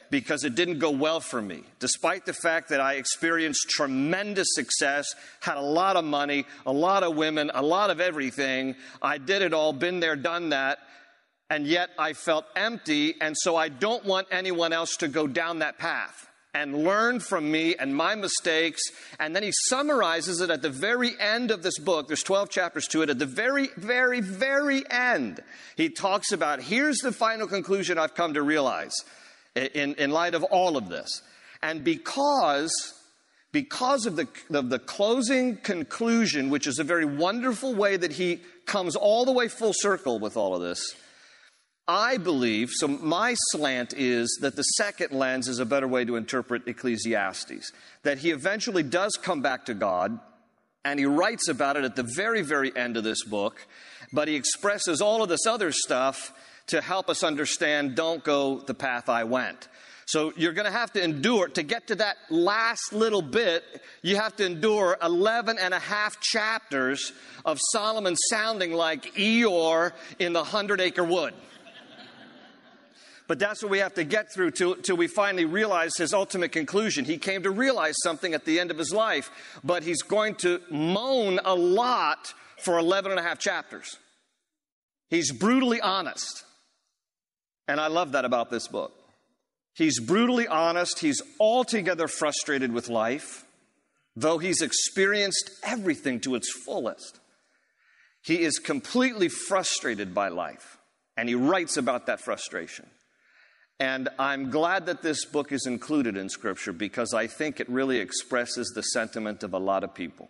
because 0.10 0.44
it 0.44 0.56
didn't 0.56 0.80
go 0.80 0.90
well 0.90 1.20
for 1.20 1.42
me. 1.42 1.64
Despite 1.80 2.26
the 2.26 2.34
fact 2.34 2.70
that 2.70 2.80
I 2.80 2.94
experienced 2.94 3.70
tremendous 3.70 4.48
success, 4.52 5.14
had 5.42 5.58
a 5.58 5.62
lot 5.62 5.98
of 5.98 6.06
money, 6.06 6.46
a 6.66 6.72
lot 6.72 7.04
of 7.04 7.16
women, 7.16 7.52
a 7.54 7.62
lot 7.62 7.90
of 7.90 8.00
everything, 8.00 8.76
I 9.02 9.18
did 9.18 9.42
it 9.42 9.54
all, 9.54 9.74
been 9.74 10.00
there, 10.00 10.16
done 10.16 10.50
that, 10.50 10.80
and 11.50 11.68
yet 11.68 11.90
I 12.00 12.14
felt 12.14 12.46
empty, 12.56 13.16
and 13.22 13.36
so 13.38 13.56
I 13.56 13.70
don't 13.70 14.06
want 14.06 14.28
anyone 14.32 14.74
else 14.74 14.98
to 14.98 15.08
go 15.08 15.28
down 15.28 15.60
that 15.60 15.78
path 15.78 16.29
and 16.60 16.84
learn 16.84 17.22
from 17.22 17.50
me 17.50 17.76
and 17.78 17.96
my 17.96 18.16
mistakes. 18.16 18.82
And 19.18 19.34
then 19.34 19.44
he 19.44 19.52
summarizes 19.70 20.42
it 20.42 20.50
at 20.50 20.62
the 20.62 20.70
very 20.70 21.18
end 21.18 21.52
of 21.52 21.64
this 21.64 21.80
book. 21.80 22.08
There's 22.08 22.22
12 22.22 22.50
chapters 22.50 22.86
to 22.88 23.02
it. 23.02 23.10
At 23.10 23.18
the 23.18 23.26
very, 23.26 23.70
very, 23.78 24.20
very 24.20 24.84
end, 24.92 25.40
he 25.78 25.90
talks 25.90 26.34
about 26.34 26.62
here's 26.62 26.98
the 26.98 27.14
final 27.14 27.48
conclusion 27.48 27.98
I've 27.98 28.14
come 28.14 28.34
to 28.34 28.42
realize 28.42 28.94
in, 29.56 29.96
in 29.96 30.12
light 30.12 30.36
of 30.36 30.44
all 30.44 30.76
of 30.76 30.90
this. 30.90 31.22
And 31.64 31.84
because 31.84 32.72
because 33.52 34.06
of 34.06 34.16
the, 34.16 34.28
of 34.52 34.70
the 34.70 34.78
closing 34.78 35.58
conclusion, 35.58 36.52
which 36.52 36.68
is 36.68 36.78
a 36.78 36.84
very 36.84 37.06
wonderful 37.06 37.74
way 37.74 37.98
that 37.98 38.12
he 38.12 38.42
comes 38.68 38.96
all 38.96 39.26
the 39.26 39.32
way 39.32 39.48
full 39.48 39.74
circle 39.74 40.20
with 40.20 40.38
all 40.38 40.56
of 40.56 40.62
this, 40.62 40.94
I 41.90 42.18
believe, 42.18 42.70
so 42.72 42.88
my 42.88 43.34
slant 43.50 43.96
is 43.98 44.38
that 44.42 44.56
the 44.56 44.62
second 44.62 45.12
lens 45.12 45.48
is 45.48 45.58
a 45.58 45.66
better 45.66 45.88
way 45.88 46.06
to 46.06 46.18
interpret 46.18 46.68
Ecclesiastes. 46.68 47.72
That 48.04 48.20
he 48.20 48.30
eventually 48.30 48.84
does 48.84 49.18
come 49.20 49.42
back 49.42 49.66
to 49.66 49.74
God, 49.74 50.20
and 50.86 51.00
he 51.00 51.08
writes 51.08 51.48
about 51.48 51.78
it 51.78 51.86
at 51.86 51.96
the 51.96 52.08
very, 52.16 52.44
very 52.44 52.72
end 52.78 52.96
of 52.96 53.04
this 53.04 53.24
book, 53.24 53.66
but 54.14 54.28
he 54.28 54.36
expresses 54.36 55.02
all 55.02 55.24
of 55.24 55.30
this 55.30 55.48
other 55.48 55.72
stuff 55.72 56.32
to 56.68 56.80
help 56.80 57.10
us 57.10 57.24
understand 57.24 57.96
don't 57.96 58.24
go 58.24 58.60
the 58.60 58.76
path 58.76 59.10
I 59.10 59.24
went. 59.24 59.68
So 60.06 60.32
you're 60.36 60.54
going 60.54 60.66
to 60.66 60.72
have 60.72 60.94
to 60.94 61.04
endure, 61.04 61.48
to 61.50 61.64
get 61.64 61.88
to 61.88 61.96
that 61.96 62.18
last 62.30 62.94
little 62.94 63.24
bit, 63.24 63.64
you 64.04 64.16
have 64.18 64.36
to 64.36 64.46
endure 64.46 64.96
11 65.02 65.58
and 65.58 65.74
a 65.74 65.80
half 65.80 66.20
chapters 66.20 67.14
of 67.46 67.58
Solomon 67.72 68.16
sounding 68.30 68.74
like 68.74 69.16
Eeyore 69.16 69.94
in 70.20 70.34
the 70.34 70.44
Hundred 70.44 70.82
Acre 70.82 71.04
Wood. 71.04 71.34
But 73.30 73.38
that's 73.38 73.62
what 73.62 73.70
we 73.70 73.78
have 73.78 73.94
to 73.94 74.04
get 74.04 74.34
through 74.34 74.52
till, 74.52 74.74
till 74.78 74.98
we 74.98 75.06
finally 75.06 75.46
realize 75.46 75.92
his 75.96 76.16
ultimate 76.16 76.52
conclusion. 76.52 77.06
He 77.06 77.20
came 77.20 77.44
to 77.44 77.52
realize 77.52 77.94
something 78.02 78.34
at 78.34 78.44
the 78.44 78.60
end 78.60 78.72
of 78.72 78.80
his 78.80 78.92
life, 78.92 79.30
but 79.64 79.84
he's 79.84 80.02
going 80.02 80.34
to 80.38 80.60
moan 80.72 81.40
a 81.46 81.54
lot 81.54 82.34
for 82.58 82.80
11 82.80 83.12
and 83.12 83.20
a 83.20 83.24
half 83.24 83.38
chapters. 83.38 83.98
He's 85.12 85.32
brutally 85.32 85.80
honest. 85.80 86.44
And 87.68 87.80
I 87.80 87.86
love 87.86 88.14
that 88.14 88.26
about 88.26 88.50
this 88.50 88.68
book. 88.68 88.94
He's 89.76 90.00
brutally 90.00 90.48
honest. 90.48 90.98
He's 90.98 91.22
altogether 91.40 92.08
frustrated 92.08 92.74
with 92.74 92.90
life, 92.90 93.46
though 94.16 94.40
he's 94.40 94.64
experienced 94.64 95.52
everything 95.64 96.20
to 96.22 96.34
its 96.34 96.52
fullest. 96.52 97.20
He 98.24 98.42
is 98.42 98.58
completely 98.58 99.30
frustrated 99.30 100.16
by 100.16 100.30
life, 100.30 100.80
and 101.16 101.30
he 101.30 101.36
writes 101.36 101.78
about 101.78 102.08
that 102.08 102.22
frustration. 102.22 102.90
And 103.80 104.10
I'm 104.20 104.50
glad 104.50 104.88
that 104.88 105.02
this 105.02 105.24
book 105.24 105.52
is 105.52 105.66
included 105.66 106.18
in 106.18 106.28
Scripture 106.30 106.74
because 106.74 107.14
I 107.14 107.28
think 107.28 107.60
it 107.60 107.70
really 107.70 108.00
expresses 108.00 108.72
the 108.76 108.82
sentiment 108.82 109.42
of 109.42 109.54
a 109.54 109.60
lot 109.60 109.86
of 109.86 109.94
people. 109.94 110.30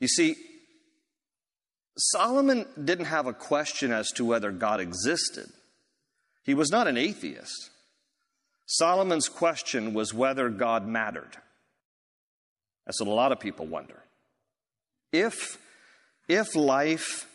You 0.00 0.08
see, 0.08 0.36
Solomon 1.98 2.66
didn't 2.82 3.06
have 3.06 3.26
a 3.26 3.34
question 3.34 3.92
as 3.92 4.08
to 4.12 4.24
whether 4.24 4.50
God 4.50 4.80
existed, 4.80 5.46
he 6.44 6.54
was 6.54 6.70
not 6.70 6.86
an 6.86 6.96
atheist. 6.96 7.70
Solomon's 8.66 9.28
question 9.28 9.94
was 9.94 10.12
whether 10.12 10.48
God 10.48 10.86
mattered. 10.86 11.36
That's 12.84 13.00
what 13.00 13.08
a 13.08 13.14
lot 13.14 13.32
of 13.32 13.40
people 13.40 13.66
wonder. 13.66 14.02
If, 15.12 15.58
if 16.28 16.54
life 16.56 17.28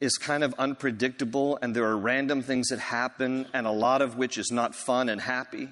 is 0.00 0.16
kind 0.16 0.42
of 0.42 0.54
unpredictable 0.58 1.58
and 1.60 1.76
there 1.76 1.84
are 1.84 1.96
random 1.96 2.42
things 2.42 2.68
that 2.68 2.78
happen 2.78 3.46
and 3.52 3.66
a 3.66 3.70
lot 3.70 4.00
of 4.00 4.16
which 4.16 4.38
is 4.38 4.50
not 4.50 4.74
fun 4.74 5.08
and 5.08 5.20
happy. 5.20 5.68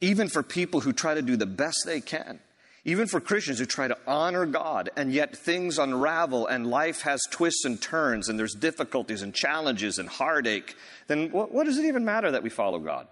Even 0.00 0.28
for 0.28 0.42
people 0.42 0.80
who 0.80 0.92
try 0.92 1.14
to 1.14 1.22
do 1.22 1.36
the 1.36 1.46
best 1.46 1.78
they 1.84 2.00
can, 2.00 2.40
even 2.84 3.06
for 3.06 3.20
Christians 3.20 3.58
who 3.58 3.66
try 3.66 3.88
to 3.88 3.98
honor 4.06 4.46
God, 4.46 4.90
and 4.96 5.12
yet 5.12 5.36
things 5.36 5.78
unravel 5.78 6.46
and 6.46 6.66
life 6.66 7.02
has 7.02 7.20
twists 7.30 7.64
and 7.64 7.80
turns 7.80 8.28
and 8.28 8.38
there's 8.38 8.54
difficulties 8.54 9.22
and 9.22 9.34
challenges 9.34 9.98
and 9.98 10.08
heartache, 10.08 10.74
then 11.08 11.30
what, 11.32 11.52
what 11.52 11.66
does 11.66 11.78
it 11.78 11.84
even 11.84 12.04
matter 12.04 12.30
that 12.30 12.42
we 12.42 12.50
follow 12.50 12.78
God? 12.78 13.08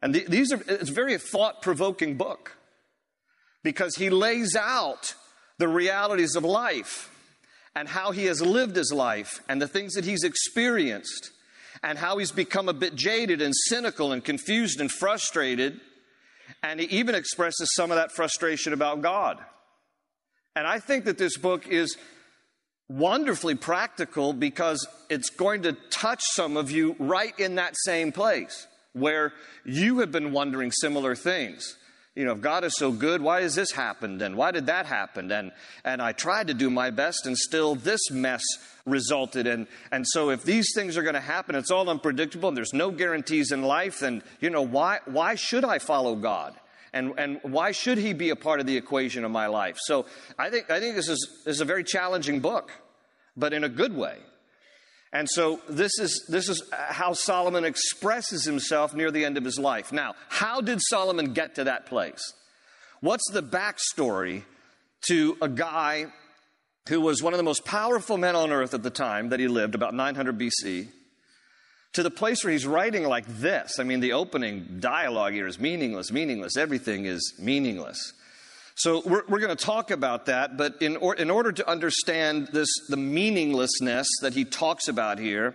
And 0.00 0.14
the, 0.14 0.24
these 0.26 0.52
are, 0.52 0.60
it's 0.66 0.90
a 0.90 0.92
very 0.92 1.16
thought 1.18 1.62
provoking 1.62 2.16
book 2.16 2.56
because 3.62 3.94
he 3.94 4.10
lays 4.10 4.56
out 4.56 5.14
the 5.58 5.68
realities 5.68 6.34
of 6.34 6.44
life 6.44 7.11
and 7.74 7.88
how 7.88 8.12
he 8.12 8.26
has 8.26 8.42
lived 8.42 8.76
his 8.76 8.92
life 8.92 9.40
and 9.48 9.60
the 9.60 9.68
things 9.68 9.94
that 9.94 10.04
he's 10.04 10.24
experienced 10.24 11.30
and 11.82 11.98
how 11.98 12.18
he's 12.18 12.32
become 12.32 12.68
a 12.68 12.74
bit 12.74 12.94
jaded 12.94 13.40
and 13.40 13.54
cynical 13.66 14.12
and 14.12 14.24
confused 14.24 14.80
and 14.80 14.90
frustrated. 14.90 15.80
And 16.62 16.80
he 16.80 16.86
even 16.86 17.14
expresses 17.14 17.74
some 17.74 17.90
of 17.90 17.96
that 17.96 18.12
frustration 18.12 18.72
about 18.72 19.02
God. 19.02 19.38
And 20.54 20.66
I 20.66 20.78
think 20.78 21.06
that 21.06 21.18
this 21.18 21.36
book 21.38 21.66
is 21.66 21.96
wonderfully 22.88 23.54
practical 23.54 24.32
because 24.32 24.86
it's 25.08 25.30
going 25.30 25.62
to 25.62 25.72
touch 25.90 26.20
some 26.22 26.56
of 26.56 26.70
you 26.70 26.94
right 26.98 27.36
in 27.38 27.54
that 27.54 27.74
same 27.76 28.12
place 28.12 28.66
where 28.92 29.32
you 29.64 30.00
have 30.00 30.12
been 30.12 30.32
wondering 30.32 30.70
similar 30.70 31.14
things 31.14 31.76
you 32.14 32.26
know, 32.26 32.32
if 32.32 32.42
God 32.42 32.62
is 32.64 32.76
so 32.76 32.92
good, 32.92 33.22
why 33.22 33.40
has 33.40 33.54
this 33.54 33.72
happened? 33.72 34.20
And 34.20 34.36
why 34.36 34.50
did 34.50 34.66
that 34.66 34.84
happen? 34.84 35.32
And, 35.32 35.50
and 35.82 36.02
I 36.02 36.12
tried 36.12 36.48
to 36.48 36.54
do 36.54 36.68
my 36.68 36.90
best 36.90 37.24
and 37.24 37.36
still 37.36 37.74
this 37.74 38.10
mess 38.10 38.42
resulted. 38.84 39.46
And, 39.46 39.66
and 39.90 40.06
so 40.06 40.28
if 40.28 40.42
these 40.42 40.72
things 40.74 40.98
are 40.98 41.02
going 41.02 41.14
to 41.14 41.20
happen, 41.20 41.54
it's 41.54 41.70
all 41.70 41.88
unpredictable 41.88 42.48
and 42.48 42.56
there's 42.56 42.74
no 42.74 42.90
guarantees 42.90 43.50
in 43.50 43.62
life, 43.62 44.00
then, 44.00 44.22
you 44.40 44.50
know, 44.50 44.62
why, 44.62 44.98
why 45.06 45.36
should 45.36 45.64
I 45.64 45.78
follow 45.78 46.14
God? 46.14 46.54
And, 46.92 47.14
and 47.16 47.40
why 47.42 47.72
should 47.72 47.96
he 47.96 48.12
be 48.12 48.28
a 48.28 48.36
part 48.36 48.60
of 48.60 48.66
the 48.66 48.76
equation 48.76 49.24
of 49.24 49.30
my 49.30 49.46
life? 49.46 49.78
So 49.80 50.04
I 50.38 50.50
think, 50.50 50.70
I 50.70 50.80
think 50.80 50.94
this 50.94 51.08
is, 51.08 51.42
this 51.46 51.56
is 51.56 51.60
a 51.62 51.64
very 51.64 51.84
challenging 51.84 52.40
book, 52.40 52.70
but 53.34 53.54
in 53.54 53.64
a 53.64 53.70
good 53.70 53.96
way. 53.96 54.18
And 55.12 55.28
so 55.28 55.60
this 55.68 55.98
is, 55.98 56.24
this 56.28 56.48
is 56.48 56.62
how 56.72 57.12
Solomon 57.12 57.64
expresses 57.64 58.44
himself 58.44 58.94
near 58.94 59.10
the 59.10 59.24
end 59.24 59.36
of 59.36 59.44
his 59.44 59.58
life. 59.58 59.92
Now, 59.92 60.14
how 60.28 60.60
did 60.60 60.80
Solomon 60.80 61.34
get 61.34 61.56
to 61.56 61.64
that 61.64 61.86
place? 61.86 62.32
What's 63.00 63.30
the 63.30 63.42
backstory 63.42 64.44
to 65.08 65.36
a 65.42 65.48
guy 65.48 66.06
who 66.88 67.00
was 67.00 67.22
one 67.22 67.32
of 67.32 67.36
the 67.36 67.44
most 67.44 67.64
powerful 67.64 68.16
men 68.16 68.34
on 68.34 68.52
earth 68.52 68.74
at 68.74 68.82
the 68.82 68.90
time 68.90 69.28
that 69.28 69.40
he 69.40 69.48
lived, 69.48 69.74
about 69.74 69.94
900 69.94 70.38
BC, 70.38 70.88
to 71.92 72.02
the 72.02 72.10
place 72.10 72.42
where 72.42 72.52
he's 72.52 72.66
writing 72.66 73.04
like 73.04 73.26
this. 73.26 73.78
I 73.78 73.82
mean, 73.82 74.00
the 74.00 74.14
opening 74.14 74.78
dialogue 74.80 75.34
here 75.34 75.46
is 75.46 75.60
meaningless, 75.60 76.10
meaningless. 76.10 76.56
Everything 76.56 77.04
is 77.04 77.34
meaningless. 77.38 78.14
So 78.74 79.02
we're, 79.04 79.22
we're 79.28 79.40
going 79.40 79.54
to 79.54 79.64
talk 79.64 79.90
about 79.90 80.26
that, 80.26 80.56
but 80.56 80.80
in, 80.80 80.96
or, 80.96 81.14
in 81.14 81.30
order 81.30 81.52
to 81.52 81.68
understand 81.68 82.48
this, 82.48 82.68
the 82.88 82.96
meaninglessness 82.96 84.08
that 84.22 84.32
he 84.32 84.44
talks 84.44 84.88
about 84.88 85.18
here, 85.18 85.54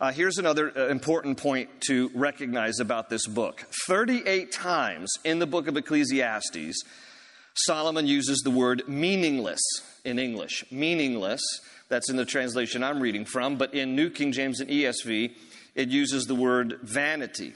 uh, 0.00 0.12
here's 0.12 0.38
another 0.38 0.72
uh, 0.76 0.88
important 0.88 1.38
point 1.38 1.68
to 1.86 2.10
recognize 2.14 2.78
about 2.78 3.08
this 3.08 3.26
book. 3.26 3.64
38 3.86 4.52
times 4.52 5.10
in 5.24 5.38
the 5.38 5.46
book 5.46 5.66
of 5.66 5.76
Ecclesiastes, 5.76 6.82
Solomon 7.54 8.06
uses 8.06 8.38
the 8.44 8.50
word 8.50 8.82
meaningless 8.86 9.60
in 10.04 10.18
English. 10.18 10.64
Meaningless, 10.70 11.40
that's 11.88 12.10
in 12.10 12.16
the 12.16 12.24
translation 12.24 12.84
I'm 12.84 13.00
reading 13.00 13.24
from, 13.24 13.56
but 13.56 13.74
in 13.74 13.96
New 13.96 14.10
King 14.10 14.30
James 14.30 14.60
and 14.60 14.70
ESV, 14.70 15.32
it 15.74 15.88
uses 15.88 16.26
the 16.26 16.34
word 16.34 16.78
vanity. 16.82 17.54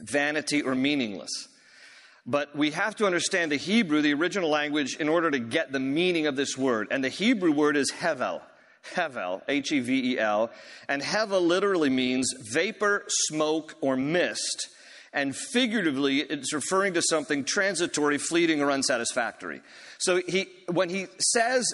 Vanity 0.00 0.62
or 0.62 0.74
meaningless. 0.74 1.30
But 2.24 2.54
we 2.54 2.70
have 2.70 2.94
to 2.96 3.06
understand 3.06 3.50
the 3.50 3.56
Hebrew, 3.56 4.00
the 4.00 4.14
original 4.14 4.48
language, 4.48 4.96
in 4.96 5.08
order 5.08 5.30
to 5.30 5.38
get 5.38 5.72
the 5.72 5.80
meaning 5.80 6.26
of 6.26 6.36
this 6.36 6.56
word. 6.56 6.88
And 6.90 7.02
the 7.02 7.08
Hebrew 7.08 7.50
word 7.50 7.76
is 7.76 7.90
hevel. 7.90 8.40
Hevel, 8.94 9.42
H 9.48 9.72
E 9.72 9.80
V 9.80 10.12
E 10.12 10.18
L. 10.18 10.50
And 10.88 11.02
hevel 11.02 11.44
literally 11.44 11.90
means 11.90 12.32
vapor, 12.52 13.04
smoke, 13.08 13.74
or 13.80 13.96
mist. 13.96 14.68
And 15.12 15.36
figuratively, 15.36 16.20
it's 16.20 16.52
referring 16.52 16.94
to 16.94 17.02
something 17.02 17.44
transitory, 17.44 18.18
fleeting, 18.18 18.62
or 18.62 18.70
unsatisfactory. 18.70 19.60
So 19.98 20.20
he, 20.26 20.46
when 20.70 20.88
he 20.88 21.06
says 21.18 21.72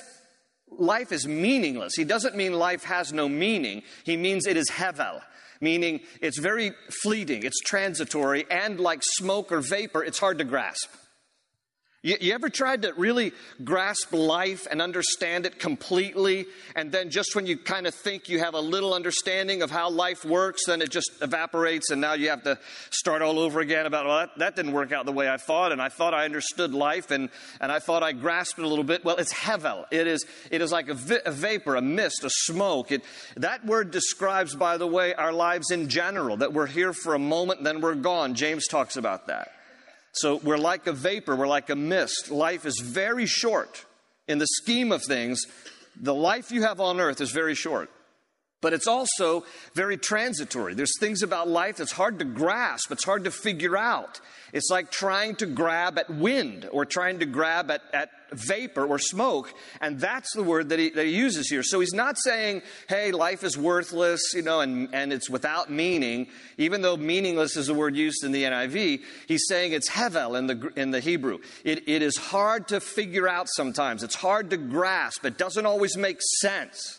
life 0.70 1.12
is 1.12 1.26
meaningless, 1.26 1.94
he 1.94 2.04
doesn't 2.04 2.36
mean 2.36 2.52
life 2.52 2.84
has 2.84 3.12
no 3.12 3.28
meaning. 3.28 3.82
He 4.04 4.16
means 4.16 4.46
it 4.46 4.56
is 4.56 4.68
hevel 4.70 5.20
meaning 5.60 6.00
it's 6.20 6.38
very 6.38 6.72
fleeting, 7.02 7.44
it's 7.44 7.60
transitory, 7.60 8.46
and 8.50 8.80
like 8.80 9.00
smoke 9.02 9.52
or 9.52 9.60
vapor, 9.60 10.02
it's 10.04 10.18
hard 10.18 10.38
to 10.38 10.44
grasp. 10.44 10.88
You, 12.00 12.16
you, 12.20 12.32
ever 12.32 12.48
tried 12.48 12.82
to 12.82 12.92
really 12.92 13.32
grasp 13.64 14.12
life 14.12 14.68
and 14.70 14.80
understand 14.80 15.46
it 15.46 15.58
completely, 15.58 16.46
and 16.76 16.92
then 16.92 17.10
just 17.10 17.34
when 17.34 17.44
you 17.44 17.56
kind 17.56 17.88
of 17.88 17.94
think 17.94 18.28
you 18.28 18.38
have 18.38 18.54
a 18.54 18.60
little 18.60 18.94
understanding 18.94 19.62
of 19.62 19.72
how 19.72 19.90
life 19.90 20.24
works, 20.24 20.66
then 20.66 20.80
it 20.80 20.90
just 20.90 21.10
evaporates, 21.20 21.90
and 21.90 22.00
now 22.00 22.12
you 22.12 22.28
have 22.28 22.44
to 22.44 22.56
start 22.90 23.20
all 23.20 23.40
over 23.40 23.58
again 23.58 23.84
about, 23.84 24.06
well, 24.06 24.18
that, 24.18 24.30
that 24.38 24.54
didn't 24.54 24.74
work 24.74 24.92
out 24.92 25.06
the 25.06 25.12
way 25.12 25.28
I 25.28 25.38
thought, 25.38 25.72
and 25.72 25.82
I 25.82 25.88
thought 25.88 26.14
I 26.14 26.24
understood 26.24 26.72
life, 26.72 27.10
and, 27.10 27.30
and 27.60 27.72
I 27.72 27.80
thought 27.80 28.04
I 28.04 28.12
grasped 28.12 28.60
it 28.60 28.64
a 28.64 28.68
little 28.68 28.84
bit. 28.84 29.04
Well, 29.04 29.16
it's 29.16 29.34
hevel. 29.34 29.84
It 29.90 30.06
is, 30.06 30.24
it 30.52 30.62
is 30.62 30.70
like 30.70 30.88
a, 30.88 30.94
vi- 30.94 31.22
a 31.26 31.32
vapor, 31.32 31.74
a 31.74 31.82
mist, 31.82 32.22
a 32.22 32.30
smoke. 32.30 32.92
It, 32.92 33.02
that 33.38 33.66
word 33.66 33.90
describes, 33.90 34.54
by 34.54 34.76
the 34.76 34.86
way, 34.86 35.14
our 35.14 35.32
lives 35.32 35.72
in 35.72 35.88
general, 35.88 36.36
that 36.36 36.52
we're 36.52 36.66
here 36.66 36.92
for 36.92 37.16
a 37.16 37.18
moment, 37.18 37.64
then 37.64 37.80
we're 37.80 37.96
gone. 37.96 38.36
James 38.36 38.68
talks 38.68 38.96
about 38.96 39.26
that. 39.26 39.50
So 40.20 40.36
we're 40.36 40.58
like 40.58 40.86
a 40.86 40.92
vapor, 40.92 41.36
we're 41.36 41.46
like 41.46 41.70
a 41.70 41.76
mist. 41.76 42.30
Life 42.30 42.66
is 42.66 42.80
very 42.80 43.26
short. 43.26 43.84
In 44.26 44.38
the 44.38 44.46
scheme 44.46 44.90
of 44.92 45.02
things, 45.04 45.42
the 46.00 46.14
life 46.14 46.50
you 46.50 46.62
have 46.62 46.80
on 46.80 47.00
earth 47.00 47.20
is 47.20 47.30
very 47.30 47.54
short. 47.54 47.90
But 48.60 48.72
it's 48.72 48.88
also 48.88 49.44
very 49.74 49.96
transitory. 49.96 50.74
There's 50.74 50.98
things 50.98 51.22
about 51.22 51.46
life 51.46 51.76
that's 51.76 51.92
hard 51.92 52.18
to 52.18 52.24
grasp, 52.24 52.90
it's 52.90 53.04
hard 53.04 53.24
to 53.24 53.30
figure 53.30 53.76
out. 53.76 54.20
It's 54.52 54.70
like 54.70 54.90
trying 54.90 55.36
to 55.36 55.46
grab 55.46 55.98
at 55.98 56.10
wind 56.10 56.68
or 56.72 56.84
trying 56.84 57.20
to 57.20 57.26
grab 57.26 57.70
at, 57.70 57.82
at 57.92 58.10
vapor 58.32 58.84
or 58.84 58.98
smoke. 58.98 59.52
And 59.80 59.98
that's 59.98 60.34
the 60.34 60.42
word 60.42 60.68
that 60.70 60.78
he, 60.78 60.90
that 60.90 61.06
he 61.06 61.16
uses 61.16 61.48
here. 61.48 61.62
So 61.62 61.80
he's 61.80 61.92
not 61.92 62.18
saying, 62.18 62.62
hey, 62.88 63.12
life 63.12 63.44
is 63.44 63.56
worthless, 63.56 64.32
you 64.34 64.42
know, 64.42 64.60
and, 64.60 64.88
and 64.92 65.12
it's 65.12 65.30
without 65.30 65.70
meaning, 65.70 66.28
even 66.56 66.82
though 66.82 66.96
meaningless 66.96 67.56
is 67.56 67.68
a 67.68 67.74
word 67.74 67.96
used 67.96 68.24
in 68.24 68.32
the 68.32 68.44
NIV. 68.44 69.02
He's 69.26 69.46
saying 69.48 69.72
it's 69.72 69.90
hevel 69.90 70.38
in 70.38 70.46
the, 70.46 70.72
in 70.76 70.90
the 70.90 71.00
Hebrew. 71.00 71.38
It, 71.64 71.88
it 71.88 72.02
is 72.02 72.16
hard 72.16 72.68
to 72.68 72.80
figure 72.80 73.28
out 73.28 73.48
sometimes, 73.48 74.02
it's 74.02 74.14
hard 74.14 74.50
to 74.50 74.56
grasp, 74.56 75.24
it 75.24 75.38
doesn't 75.38 75.66
always 75.66 75.96
make 75.96 76.18
sense. 76.40 76.98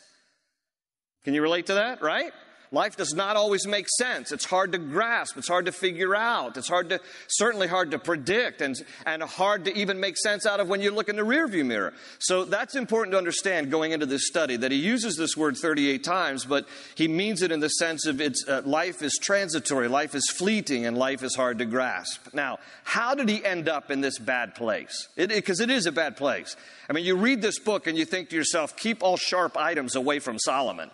Can 1.23 1.33
you 1.33 1.41
relate 1.41 1.67
to 1.67 1.75
that, 1.75 2.01
right? 2.01 2.31
Life 2.71 2.97
does 2.97 3.15
not 3.15 3.35
always 3.35 3.65
make 3.65 3.87
sense. 3.97 4.31
It's 4.31 4.45
hard 4.45 4.73
to 4.73 4.77
grasp. 4.77 5.37
It's 5.37 5.47
hard 5.47 5.65
to 5.65 5.71
figure 5.71 6.15
out. 6.15 6.55
It's 6.55 6.67
hard 6.67 6.89
to, 6.89 6.99
certainly 7.27 7.67
hard 7.67 7.89
to 7.91 7.99
predict 7.99 8.61
and, 8.61 8.75
and 9.07 9.23
hard 9.23 9.65
to 9.65 9.75
even 9.75 9.99
make 9.99 10.17
sense 10.17 10.45
out 10.45 10.59
of 10.59 10.69
when 10.69 10.79
you 10.79 10.91
look 10.91 11.09
in 11.09 11.15
the 11.15 11.23
rearview 11.23 11.65
mirror. 11.65 11.93
So 12.19 12.45
that's 12.45 12.75
important 12.75 13.13
to 13.13 13.17
understand 13.17 13.71
going 13.71 13.91
into 13.91 14.05
this 14.05 14.27
study 14.27 14.55
that 14.57 14.71
he 14.71 14.77
uses 14.77 15.15
this 15.15 15.35
word 15.35 15.57
38 15.57 16.03
times, 16.03 16.45
but 16.45 16.67
he 16.93 17.07
means 17.07 17.41
it 17.41 17.51
in 17.51 17.59
the 17.59 17.69
sense 17.69 18.05
of 18.05 18.21
it's, 18.21 18.47
uh, 18.47 18.61
life 18.63 19.01
is 19.01 19.17
transitory, 19.19 19.87
life 19.87 20.13
is 20.13 20.29
fleeting, 20.29 20.85
and 20.85 20.95
life 20.95 21.23
is 21.23 21.33
hard 21.33 21.57
to 21.57 21.65
grasp. 21.65 22.27
Now, 22.35 22.59
how 22.83 23.15
did 23.15 23.29
he 23.29 23.43
end 23.43 23.67
up 23.67 23.89
in 23.89 24.01
this 24.01 24.19
bad 24.19 24.53
place? 24.53 25.07
Because 25.15 25.59
it, 25.59 25.71
it 25.71 25.73
is 25.73 25.87
a 25.87 25.91
bad 25.91 26.17
place. 26.17 26.55
I 26.87 26.93
mean, 26.93 27.03
you 27.03 27.15
read 27.15 27.41
this 27.41 27.57
book 27.57 27.87
and 27.87 27.97
you 27.97 28.05
think 28.05 28.29
to 28.29 28.35
yourself, 28.35 28.77
keep 28.77 29.01
all 29.01 29.17
sharp 29.17 29.57
items 29.57 29.95
away 29.95 30.19
from 30.19 30.37
Solomon 30.37 30.91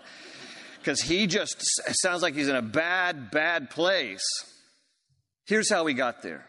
because 0.86 1.02
he 1.02 1.26
just 1.26 1.56
sounds 2.04 2.22
like 2.22 2.36
he's 2.36 2.48
in 2.48 2.56
a 2.56 2.62
bad, 2.62 3.32
bad 3.32 3.72
place. 3.72 4.24
Here's 5.48 5.68
how 5.70 5.88
he 5.88 5.96
got 5.96 6.22
there 6.22 6.46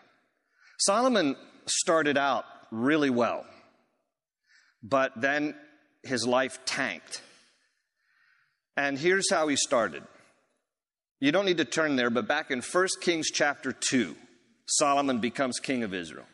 Solomon 0.79 1.37
started 1.65 2.19
out 2.19 2.45
really 2.71 3.09
well, 3.09 3.47
but 4.83 5.13
then 5.17 5.55
his 6.03 6.27
life 6.27 6.59
tanked. 6.67 7.23
And 8.77 8.99
here's 8.99 9.31
how 9.31 9.49
he 9.49 9.57
started. 9.57 10.03
You 11.19 11.33
don't 11.33 11.47
need 11.47 11.57
to 11.57 11.65
turn 11.65 11.97
there, 11.97 12.11
but 12.11 12.29
back 12.29 12.51
in 12.51 12.61
1 12.61 12.89
Kings 13.01 13.31
chapter 13.33 13.73
2, 13.73 14.15
Solomon 14.67 15.19
becomes 15.19 15.59
king 15.59 15.83
of 15.83 15.95
Israel. 15.95 16.27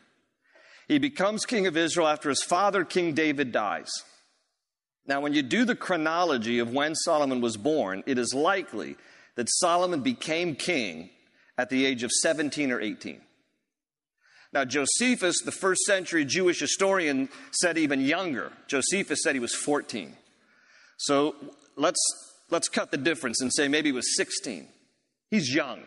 He 0.89 0.99
becomes 0.99 1.45
king 1.45 1.67
of 1.67 1.77
Israel 1.77 2.09
after 2.09 2.27
his 2.27 2.43
father, 2.43 2.83
King 2.83 3.13
David, 3.13 3.53
dies. 3.53 3.89
Now, 5.05 5.19
when 5.19 5.33
you 5.33 5.41
do 5.41 5.65
the 5.65 5.75
chronology 5.75 6.59
of 6.59 6.71
when 6.71 6.95
Solomon 6.95 7.41
was 7.41 7.57
born, 7.57 8.03
it 8.05 8.17
is 8.17 8.33
likely 8.33 8.95
that 9.35 9.49
Solomon 9.49 10.01
became 10.01 10.55
king 10.55 11.09
at 11.57 11.69
the 11.69 11.85
age 11.85 12.03
of 12.03 12.11
17 12.11 12.71
or 12.71 12.79
18. 12.79 13.19
Now, 14.53 14.65
Josephus, 14.65 15.41
the 15.43 15.51
first 15.51 15.81
century 15.81 16.25
Jewish 16.25 16.59
historian, 16.59 17.27
said 17.51 17.77
even 17.77 18.01
younger. 18.01 18.51
Josephus 18.67 19.21
said 19.23 19.33
he 19.33 19.39
was 19.39 19.55
14. 19.55 20.15
So 20.97 21.35
let's, 21.75 21.99
let's 22.49 22.69
cut 22.69 22.91
the 22.91 22.97
difference 22.97 23.41
and 23.41 23.51
say 23.51 23.67
maybe 23.67 23.89
he 23.89 23.93
was 23.93 24.15
16. 24.15 24.67
He's 25.29 25.53
young. 25.53 25.81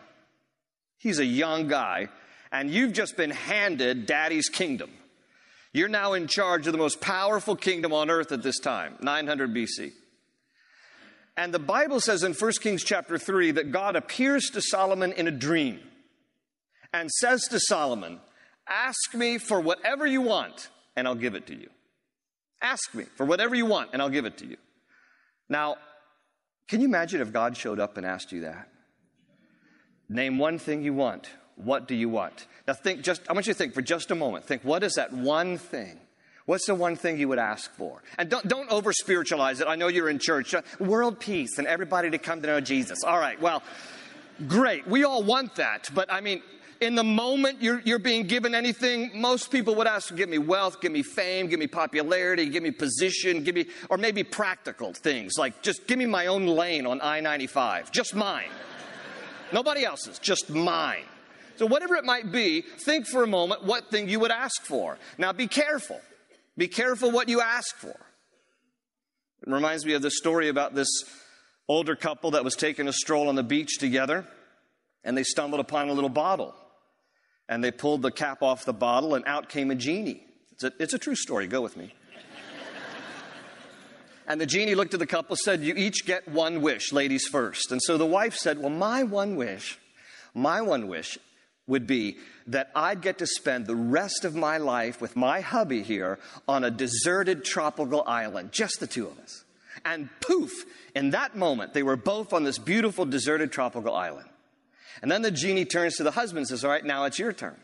He's 0.97 1.19
a 1.19 1.25
young 1.25 1.67
guy, 1.67 2.09
and 2.51 2.69
you've 2.69 2.93
just 2.93 3.15
been 3.15 3.29
handed 3.31 4.05
daddy's 4.05 4.49
kingdom. 4.49 4.91
You're 5.77 5.89
now 5.89 6.13
in 6.13 6.25
charge 6.25 6.65
of 6.65 6.71
the 6.71 6.79
most 6.79 6.99
powerful 6.99 7.55
kingdom 7.55 7.93
on 7.93 8.09
earth 8.09 8.31
at 8.31 8.41
this 8.41 8.57
time, 8.57 8.97
900 8.99 9.53
BC. 9.53 9.91
And 11.37 11.53
the 11.53 11.59
Bible 11.59 11.99
says 12.01 12.23
in 12.23 12.33
1 12.33 12.51
Kings 12.63 12.83
chapter 12.83 13.19
3 13.19 13.51
that 13.51 13.71
God 13.71 13.95
appears 13.95 14.49
to 14.53 14.61
Solomon 14.61 15.11
in 15.11 15.27
a 15.27 15.31
dream 15.31 15.79
and 16.91 17.11
says 17.11 17.43
to 17.51 17.59
Solomon, 17.59 18.19
Ask 18.67 19.13
me 19.13 19.37
for 19.37 19.61
whatever 19.61 20.07
you 20.07 20.21
want, 20.21 20.69
and 20.95 21.07
I'll 21.07 21.13
give 21.13 21.35
it 21.35 21.45
to 21.45 21.55
you. 21.55 21.69
Ask 22.59 22.95
me 22.95 23.03
for 23.15 23.27
whatever 23.27 23.53
you 23.53 23.67
want, 23.67 23.91
and 23.93 24.01
I'll 24.01 24.09
give 24.09 24.25
it 24.25 24.39
to 24.39 24.47
you. 24.47 24.57
Now, 25.47 25.75
can 26.67 26.81
you 26.81 26.87
imagine 26.87 27.21
if 27.21 27.31
God 27.31 27.55
showed 27.55 27.79
up 27.79 27.97
and 27.97 28.05
asked 28.05 28.31
you 28.31 28.41
that? 28.41 28.67
Name 30.09 30.39
one 30.39 30.57
thing 30.57 30.81
you 30.81 30.95
want. 30.95 31.29
What 31.57 31.87
do 31.87 31.95
you 31.95 32.07
want? 32.07 32.45
Now 32.67 32.73
think 32.73 33.01
just, 33.01 33.21
I 33.29 33.33
want 33.33 33.47
you 33.47 33.53
to 33.53 33.57
think 33.57 33.73
for 33.73 33.81
just 33.81 34.11
a 34.11 34.15
moment. 34.15 34.45
Think, 34.45 34.63
what 34.63 34.83
is 34.83 34.93
that 34.93 35.11
one 35.11 35.57
thing? 35.57 35.99
What's 36.45 36.65
the 36.65 36.75
one 36.75 36.95
thing 36.95 37.19
you 37.19 37.27
would 37.27 37.39
ask 37.39 37.73
for? 37.73 38.01
And 38.17 38.29
don't, 38.29 38.47
don't 38.47 38.69
over 38.69 38.93
spiritualize 38.93 39.59
it. 39.59 39.67
I 39.67 39.75
know 39.75 39.89
you're 39.89 40.09
in 40.09 40.17
church. 40.17 40.53
Uh, 40.53 40.61
world 40.79 41.19
peace 41.19 41.57
and 41.57 41.67
everybody 41.67 42.09
to 42.11 42.17
come 42.17 42.41
to 42.41 42.47
know 42.47 42.61
Jesus. 42.61 43.03
All 43.03 43.19
right, 43.19 43.39
well, 43.41 43.63
great. 44.47 44.87
We 44.87 45.03
all 45.03 45.23
want 45.23 45.55
that. 45.55 45.89
But 45.93 46.11
I 46.11 46.21
mean, 46.21 46.41
in 46.79 46.95
the 46.95 47.03
moment 47.03 47.61
you're, 47.61 47.81
you're 47.83 47.99
being 47.99 48.27
given 48.27 48.55
anything, 48.55 49.11
most 49.19 49.51
people 49.51 49.75
would 49.75 49.87
ask, 49.87 50.15
give 50.15 50.29
me 50.29 50.37
wealth, 50.37 50.79
give 50.79 50.91
me 50.91 51.03
fame, 51.03 51.47
give 51.47 51.59
me 51.59 51.67
popularity, 51.67 52.47
give 52.49 52.63
me 52.63 52.71
position, 52.71 53.43
give 53.43 53.55
me, 53.55 53.65
or 53.89 53.97
maybe 53.97 54.23
practical 54.23 54.93
things 54.93 55.33
like 55.37 55.61
just 55.63 55.87
give 55.87 55.97
me 55.97 56.05
my 56.05 56.27
own 56.27 56.45
lane 56.45 56.85
on 56.85 57.01
I 57.01 57.19
95, 57.19 57.91
just 57.91 58.15
mine. 58.15 58.49
Nobody 59.51 59.83
else's, 59.83 60.19
just 60.19 60.49
mine. 60.49 61.03
So, 61.57 61.65
whatever 61.65 61.95
it 61.95 62.05
might 62.05 62.31
be, 62.31 62.61
think 62.61 63.07
for 63.07 63.23
a 63.23 63.27
moment 63.27 63.63
what 63.63 63.89
thing 63.89 64.07
you 64.09 64.19
would 64.19 64.31
ask 64.31 64.63
for. 64.63 64.97
Now, 65.17 65.33
be 65.33 65.47
careful. 65.47 65.99
Be 66.55 66.67
careful 66.67 67.11
what 67.11 67.29
you 67.29 67.41
ask 67.41 67.75
for. 67.75 67.89
It 67.89 69.51
reminds 69.51 69.85
me 69.85 69.93
of 69.93 70.01
the 70.01 70.11
story 70.11 70.49
about 70.49 70.75
this 70.75 70.89
older 71.67 71.95
couple 71.95 72.31
that 72.31 72.43
was 72.43 72.55
taking 72.55 72.87
a 72.87 72.93
stroll 72.93 73.27
on 73.27 73.35
the 73.35 73.43
beach 73.43 73.77
together, 73.79 74.27
and 75.03 75.17
they 75.17 75.23
stumbled 75.23 75.59
upon 75.59 75.89
a 75.89 75.93
little 75.93 76.09
bottle. 76.09 76.53
And 77.49 77.63
they 77.63 77.71
pulled 77.71 78.01
the 78.01 78.11
cap 78.11 78.43
off 78.43 78.65
the 78.65 78.73
bottle, 78.73 79.15
and 79.15 79.25
out 79.25 79.49
came 79.49 79.71
a 79.71 79.75
genie. 79.75 80.23
It's 80.51 80.63
a, 80.63 80.73
it's 80.79 80.93
a 80.93 80.99
true 80.99 81.15
story. 81.15 81.47
Go 81.47 81.61
with 81.61 81.77
me. 81.77 81.93
And 84.29 84.41
the 84.41 84.45
genie 84.45 84.75
looked 84.75 84.93
at 84.93 84.99
the 84.99 85.07
couple, 85.07 85.37
said, 85.37 85.61
You 85.63 85.73
each 85.77 86.05
get 86.05 86.27
one 86.27 86.61
wish, 86.61 86.91
ladies 86.91 87.25
first. 87.27 87.71
And 87.71 87.81
so 87.81 87.97
the 87.97 88.05
wife 88.05 88.35
said, 88.35 88.59
Well, 88.59 88.69
my 88.69 89.03
one 89.03 89.37
wish, 89.37 89.79
my 90.33 90.61
one 90.61 90.89
wish 90.89 91.17
would 91.67 91.85
be 91.85 92.17
that 92.47 92.71
I'd 92.73 93.01
get 93.01 93.17
to 93.19 93.27
spend 93.27 93.67
the 93.67 93.75
rest 93.75 94.25
of 94.25 94.35
my 94.35 94.57
life 94.57 95.01
with 95.01 95.15
my 95.15 95.41
hubby 95.41 95.83
here 95.83 96.17
on 96.47 96.63
a 96.63 96.71
deserted 96.71 97.43
tropical 97.43 98.03
island, 98.07 98.51
just 98.51 98.79
the 98.79 98.87
two 98.87 99.07
of 99.07 99.19
us. 99.19 99.43
And 99.85 100.09
poof, 100.21 100.51
in 100.95 101.11
that 101.11 101.35
moment, 101.35 101.73
they 101.73 101.83
were 101.83 101.97
both 101.97 102.33
on 102.33 102.43
this 102.43 102.57
beautiful 102.57 103.05
deserted 103.05 103.51
tropical 103.51 103.93
island. 103.93 104.27
And 105.01 105.11
then 105.11 105.21
the 105.21 105.31
genie 105.31 105.65
turns 105.65 105.97
to 105.97 106.03
the 106.03 106.11
husband 106.11 106.39
and 106.39 106.47
says, 106.47 106.63
All 106.63 106.71
right, 106.71 106.83
now 106.83 107.03
it's 107.03 107.19
your 107.19 107.33
turn. 107.33 107.57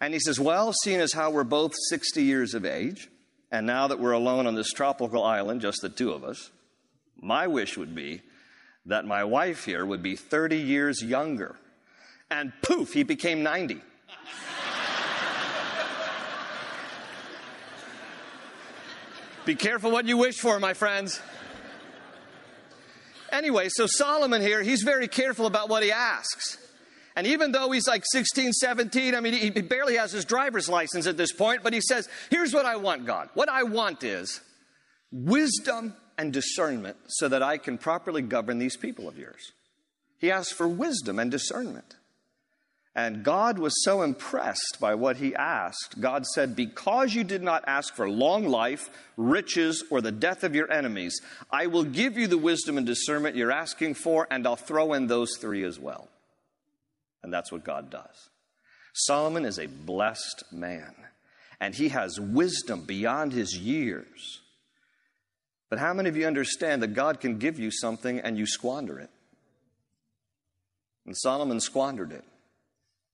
And 0.00 0.12
he 0.12 0.20
says, 0.20 0.40
Well, 0.40 0.72
seeing 0.72 1.00
as 1.00 1.12
how 1.12 1.30
we're 1.30 1.44
both 1.44 1.74
60 1.88 2.22
years 2.22 2.54
of 2.54 2.64
age, 2.64 3.08
and 3.50 3.66
now 3.66 3.86
that 3.88 4.00
we're 4.00 4.12
alone 4.12 4.46
on 4.46 4.54
this 4.54 4.70
tropical 4.70 5.22
island, 5.22 5.60
just 5.60 5.80
the 5.80 5.88
two 5.88 6.12
of 6.12 6.24
us, 6.24 6.50
my 7.20 7.46
wish 7.46 7.76
would 7.76 7.94
be 7.94 8.22
that 8.86 9.04
my 9.04 9.24
wife 9.24 9.64
here 9.64 9.84
would 9.84 10.02
be 10.02 10.16
30 10.16 10.56
years 10.56 11.02
younger. 11.02 11.56
And 12.30 12.52
poof, 12.62 12.92
he 12.92 13.02
became 13.02 13.42
90. 13.42 13.80
Be 19.44 19.54
careful 19.54 19.90
what 19.90 20.04
you 20.04 20.18
wish 20.18 20.36
for, 20.36 20.60
my 20.60 20.74
friends. 20.74 21.20
Anyway, 23.32 23.68
so 23.70 23.86
Solomon 23.86 24.42
here, 24.42 24.62
he's 24.62 24.82
very 24.82 25.08
careful 25.08 25.46
about 25.46 25.70
what 25.70 25.82
he 25.82 25.90
asks. 25.90 26.58
And 27.16 27.26
even 27.26 27.52
though 27.52 27.70
he's 27.70 27.88
like 27.88 28.04
16, 28.12 28.52
17, 28.52 29.14
I 29.14 29.20
mean, 29.20 29.32
he 29.32 29.50
barely 29.62 29.96
has 29.96 30.12
his 30.12 30.24
driver's 30.24 30.68
license 30.68 31.06
at 31.06 31.16
this 31.16 31.32
point, 31.32 31.62
but 31.62 31.72
he 31.72 31.80
says, 31.80 32.08
Here's 32.30 32.54
what 32.54 32.64
I 32.64 32.76
want, 32.76 33.06
God. 33.06 33.28
What 33.34 33.48
I 33.48 33.64
want 33.64 34.04
is 34.04 34.40
wisdom 35.10 35.94
and 36.16 36.32
discernment 36.32 36.96
so 37.08 37.28
that 37.28 37.42
I 37.42 37.58
can 37.58 37.78
properly 37.78 38.22
govern 38.22 38.58
these 38.58 38.76
people 38.76 39.08
of 39.08 39.18
yours. 39.18 39.52
He 40.18 40.30
asks 40.30 40.52
for 40.52 40.68
wisdom 40.68 41.18
and 41.18 41.30
discernment. 41.30 41.96
And 42.98 43.22
God 43.22 43.60
was 43.60 43.84
so 43.84 44.02
impressed 44.02 44.78
by 44.80 44.96
what 44.96 45.18
he 45.18 45.32
asked, 45.32 46.00
God 46.00 46.26
said, 46.26 46.56
Because 46.56 47.14
you 47.14 47.22
did 47.22 47.44
not 47.44 47.62
ask 47.64 47.94
for 47.94 48.10
long 48.10 48.48
life, 48.48 48.90
riches, 49.16 49.84
or 49.88 50.00
the 50.00 50.10
death 50.10 50.42
of 50.42 50.56
your 50.56 50.68
enemies, 50.68 51.20
I 51.48 51.68
will 51.68 51.84
give 51.84 52.18
you 52.18 52.26
the 52.26 52.36
wisdom 52.36 52.76
and 52.76 52.84
discernment 52.84 53.36
you're 53.36 53.52
asking 53.52 53.94
for, 53.94 54.26
and 54.32 54.44
I'll 54.44 54.56
throw 54.56 54.94
in 54.94 55.06
those 55.06 55.36
three 55.38 55.62
as 55.62 55.78
well. 55.78 56.08
And 57.22 57.32
that's 57.32 57.52
what 57.52 57.62
God 57.62 57.88
does. 57.88 58.30
Solomon 58.92 59.44
is 59.44 59.60
a 59.60 59.68
blessed 59.68 60.42
man, 60.50 60.92
and 61.60 61.76
he 61.76 61.90
has 61.90 62.18
wisdom 62.18 62.80
beyond 62.80 63.32
his 63.32 63.56
years. 63.56 64.40
But 65.70 65.78
how 65.78 65.94
many 65.94 66.08
of 66.08 66.16
you 66.16 66.26
understand 66.26 66.82
that 66.82 66.94
God 66.94 67.20
can 67.20 67.38
give 67.38 67.60
you 67.60 67.70
something 67.70 68.18
and 68.18 68.36
you 68.36 68.44
squander 68.44 68.98
it? 68.98 69.10
And 71.06 71.16
Solomon 71.16 71.60
squandered 71.60 72.10
it. 72.10 72.24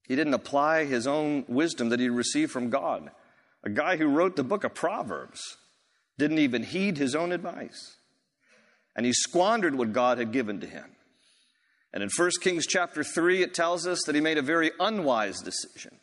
He 0.06 0.16
didn't 0.16 0.34
apply 0.34 0.84
his 0.84 1.06
own 1.06 1.44
wisdom 1.48 1.88
that 1.88 2.00
he 2.00 2.08
received 2.08 2.52
from 2.52 2.70
God. 2.70 3.10
A 3.64 3.70
guy 3.70 3.96
who 3.96 4.06
wrote 4.06 4.36
the 4.36 4.44
book 4.44 4.64
of 4.64 4.74
Proverbs 4.74 5.56
didn't 6.18 6.38
even 6.38 6.62
heed 6.62 6.98
his 6.98 7.14
own 7.14 7.32
advice. 7.32 7.96
And 8.94 9.06
he 9.06 9.12
squandered 9.12 9.74
what 9.74 9.92
God 9.92 10.18
had 10.18 10.32
given 10.32 10.60
to 10.60 10.66
him. 10.66 10.84
And 11.92 12.02
in 12.02 12.10
1 12.14 12.30
Kings 12.40 12.66
chapter 12.66 13.02
3, 13.02 13.42
it 13.42 13.54
tells 13.54 13.86
us 13.86 14.00
that 14.06 14.14
he 14.14 14.20
made 14.20 14.38
a 14.38 14.42
very 14.42 14.70
unwise 14.78 15.40
decision. 15.40 15.98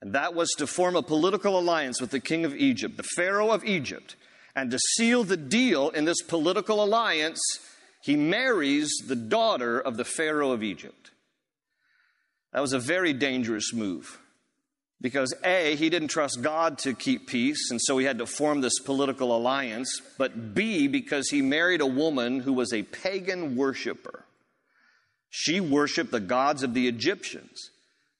And 0.00 0.14
that 0.14 0.34
was 0.34 0.50
to 0.58 0.66
form 0.66 0.96
a 0.96 1.02
political 1.02 1.58
alliance 1.58 2.00
with 2.00 2.10
the 2.10 2.20
king 2.20 2.44
of 2.44 2.56
Egypt, 2.56 2.96
the 2.96 3.04
Pharaoh 3.14 3.50
of 3.50 3.64
Egypt. 3.64 4.16
And 4.56 4.70
to 4.70 4.78
seal 4.78 5.22
the 5.22 5.36
deal 5.36 5.90
in 5.90 6.04
this 6.06 6.22
political 6.22 6.82
alliance, 6.82 7.40
he 8.02 8.16
marries 8.16 8.90
the 9.06 9.14
daughter 9.14 9.78
of 9.78 9.96
the 9.96 10.04
Pharaoh 10.04 10.50
of 10.50 10.62
Egypt. 10.62 11.11
That 12.52 12.60
was 12.60 12.72
a 12.72 12.78
very 12.78 13.12
dangerous 13.12 13.72
move. 13.72 14.18
Because 15.00 15.34
A, 15.42 15.74
he 15.74 15.90
didn't 15.90 16.08
trust 16.08 16.42
God 16.42 16.78
to 16.78 16.94
keep 16.94 17.26
peace, 17.26 17.70
and 17.70 17.80
so 17.82 17.98
he 17.98 18.06
had 18.06 18.18
to 18.18 18.26
form 18.26 18.60
this 18.60 18.78
political 18.78 19.36
alliance. 19.36 20.00
But 20.16 20.54
B, 20.54 20.86
because 20.86 21.28
he 21.28 21.42
married 21.42 21.80
a 21.80 21.86
woman 21.86 22.40
who 22.40 22.52
was 22.52 22.72
a 22.72 22.84
pagan 22.84 23.56
worshiper. 23.56 24.24
She 25.28 25.60
worshiped 25.60 26.12
the 26.12 26.20
gods 26.20 26.62
of 26.62 26.74
the 26.74 26.86
Egyptians. 26.86 27.70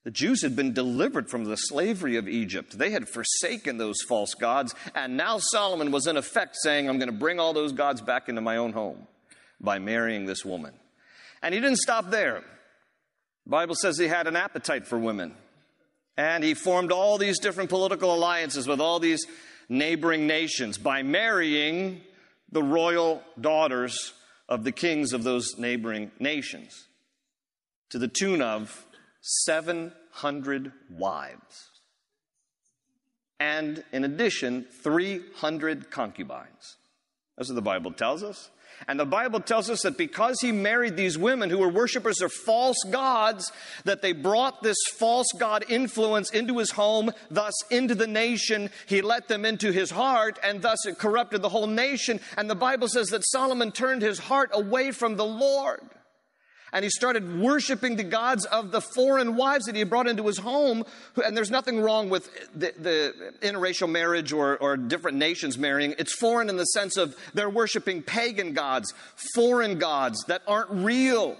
The 0.03 0.11
Jews 0.11 0.41
had 0.41 0.57
been 0.57 0.73
delivered 0.73 1.29
from 1.29 1.45
the 1.45 1.55
slavery 1.55 2.17
of 2.17 2.27
Egypt. 2.27 2.77
They 2.77 2.89
had 2.89 3.07
forsaken 3.07 3.77
those 3.77 4.01
false 4.01 4.33
gods, 4.33 4.75
and 4.93 5.15
now 5.15 5.37
Solomon 5.37 5.91
was 5.91 6.07
in 6.07 6.17
effect 6.17 6.57
saying, 6.61 6.89
I'm 6.89 6.97
going 6.97 7.07
to 7.07 7.17
bring 7.17 7.39
all 7.39 7.53
those 7.53 7.71
gods 7.71 8.01
back 8.01 8.27
into 8.27 8.41
my 8.41 8.57
own 8.57 8.73
home 8.73 9.07
by 9.61 9.79
marrying 9.79 10.25
this 10.25 10.43
woman. 10.43 10.73
And 11.41 11.53
he 11.53 11.61
didn't 11.61 11.77
stop 11.77 12.09
there. 12.09 12.43
The 13.45 13.49
Bible 13.49 13.75
says 13.75 13.97
he 13.97 14.07
had 14.07 14.27
an 14.27 14.35
appetite 14.35 14.87
for 14.87 14.97
women. 14.97 15.35
And 16.15 16.43
he 16.43 16.53
formed 16.53 16.91
all 16.91 17.17
these 17.17 17.39
different 17.39 17.69
political 17.69 18.13
alliances 18.13 18.67
with 18.67 18.79
all 18.79 18.99
these 18.99 19.25
neighboring 19.67 20.27
nations 20.27 20.77
by 20.77 21.01
marrying 21.01 22.01
the 22.51 22.63
royal 22.63 23.23
daughters 23.39 24.13
of 24.47 24.63
the 24.63 24.71
kings 24.71 25.13
of 25.13 25.23
those 25.23 25.57
neighboring 25.57 26.11
nations 26.19 26.87
to 27.89 27.97
the 27.97 28.07
tune 28.07 28.41
of 28.41 28.85
700 29.21 30.71
wives. 30.91 31.69
And 33.39 33.83
in 33.91 34.03
addition, 34.03 34.65
300 34.83 35.89
concubines. 35.89 36.77
That's 37.37 37.49
what 37.49 37.55
the 37.55 37.61
Bible 37.61 37.91
tells 37.91 38.23
us. 38.23 38.49
And 38.87 38.99
the 38.99 39.05
Bible 39.05 39.39
tells 39.39 39.69
us 39.69 39.81
that 39.81 39.97
because 39.97 40.39
he 40.41 40.51
married 40.51 40.95
these 40.95 41.17
women 41.17 41.49
who 41.49 41.59
were 41.59 41.69
worshippers 41.69 42.21
of 42.21 42.31
false 42.31 42.77
gods, 42.91 43.51
that 43.85 44.01
they 44.01 44.13
brought 44.13 44.61
this 44.61 44.77
false 44.97 45.27
god 45.37 45.65
influence 45.69 46.29
into 46.31 46.57
his 46.57 46.71
home, 46.71 47.11
thus 47.29 47.53
into 47.69 47.95
the 47.95 48.07
nation. 48.07 48.69
He 48.85 49.01
let 49.01 49.27
them 49.27 49.45
into 49.45 49.71
his 49.71 49.91
heart, 49.91 50.39
and 50.43 50.61
thus 50.61 50.85
it 50.85 50.97
corrupted 50.97 51.41
the 51.41 51.49
whole 51.49 51.67
nation. 51.67 52.19
And 52.37 52.49
the 52.49 52.55
Bible 52.55 52.87
says 52.87 53.07
that 53.09 53.25
Solomon 53.25 53.71
turned 53.71 54.01
his 54.01 54.19
heart 54.19 54.49
away 54.53 54.91
from 54.91 55.15
the 55.15 55.25
Lord 55.25 55.81
and 56.73 56.83
he 56.83 56.89
started 56.89 57.39
worshiping 57.39 57.95
the 57.95 58.03
gods 58.03 58.45
of 58.45 58.71
the 58.71 58.81
foreign 58.81 59.35
wives 59.35 59.65
that 59.65 59.75
he 59.75 59.83
brought 59.83 60.07
into 60.07 60.25
his 60.25 60.39
home. 60.39 60.83
And 61.23 61.37
there's 61.37 61.51
nothing 61.51 61.79
wrong 61.79 62.09
with 62.09 62.27
the, 62.53 62.73
the 62.77 63.33
interracial 63.41 63.87
marriage 63.87 64.33
or, 64.33 64.57
or 64.57 64.75
different 64.75 65.17
nations 65.17 65.55
marrying. 65.55 65.93
It's 65.99 66.13
foreign 66.13 66.49
in 66.49 66.57
the 66.57 66.65
sense 66.65 66.97
of 66.97 67.15
they're 67.35 67.49
worshiping 67.49 68.01
pagan 68.01 68.53
gods, 68.53 68.91
foreign 69.35 69.77
gods 69.77 70.25
that 70.27 70.41
aren't 70.47 70.71
real. 70.71 71.37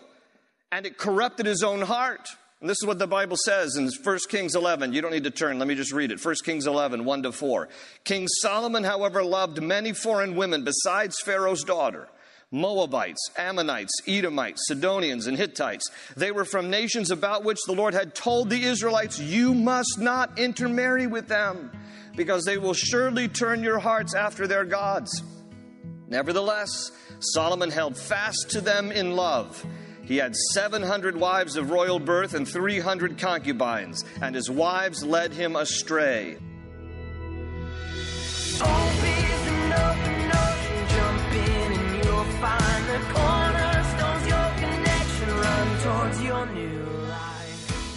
And 0.71 0.85
it 0.85 0.99
corrupted 0.99 1.47
his 1.47 1.63
own 1.63 1.81
heart. 1.81 2.29
And 2.61 2.69
this 2.69 2.77
is 2.81 2.85
what 2.85 2.99
the 2.99 3.07
Bible 3.07 3.35
says 3.43 3.75
in 3.75 3.89
1 4.03 4.19
Kings 4.29 4.55
11. 4.55 4.93
You 4.93 5.01
don't 5.01 5.11
need 5.11 5.25
to 5.25 5.31
turn. 5.31 5.57
Let 5.57 5.67
me 5.67 5.75
just 5.75 5.91
read 5.91 6.11
it. 6.11 6.23
1 6.23 6.35
Kings 6.45 6.67
11, 6.67 7.05
1 7.05 7.23
to 7.23 7.31
4. 7.31 7.69
King 8.03 8.27
Solomon, 8.27 8.83
however, 8.83 9.23
loved 9.23 9.61
many 9.61 9.93
foreign 9.93 10.35
women 10.35 10.63
besides 10.63 11.19
Pharaoh's 11.19 11.63
daughter 11.63 12.07
Moabites, 12.53 13.31
Ammonites, 13.35 13.91
Edomites, 14.07 14.67
Sidonians, 14.67 15.25
and 15.25 15.35
Hittites. 15.35 15.89
They 16.15 16.31
were 16.31 16.45
from 16.45 16.69
nations 16.69 17.09
about 17.09 17.43
which 17.43 17.59
the 17.65 17.73
Lord 17.73 17.95
had 17.95 18.13
told 18.13 18.49
the 18.49 18.63
Israelites, 18.63 19.19
You 19.19 19.55
must 19.55 19.97
not 19.99 20.37
intermarry 20.37 21.07
with 21.07 21.27
them, 21.27 21.71
because 22.15 22.45
they 22.45 22.57
will 22.57 22.75
surely 22.75 23.27
turn 23.27 23.63
your 23.63 23.79
hearts 23.79 24.13
after 24.13 24.47
their 24.47 24.65
gods. 24.65 25.23
Nevertheless, 26.07 26.91
Solomon 27.19 27.71
held 27.71 27.97
fast 27.97 28.51
to 28.51 28.61
them 28.61 28.91
in 28.91 29.15
love. 29.15 29.65
He 30.03 30.17
had 30.17 30.35
700 30.35 31.17
wives 31.17 31.55
of 31.55 31.71
royal 31.71 31.97
birth 31.97 32.35
and 32.35 32.47
300 32.47 33.17
concubines, 33.17 34.03
and 34.21 34.35
his 34.35 34.49
wives 34.49 35.03
led 35.03 35.33
him 35.33 35.55
astray. 35.55 36.37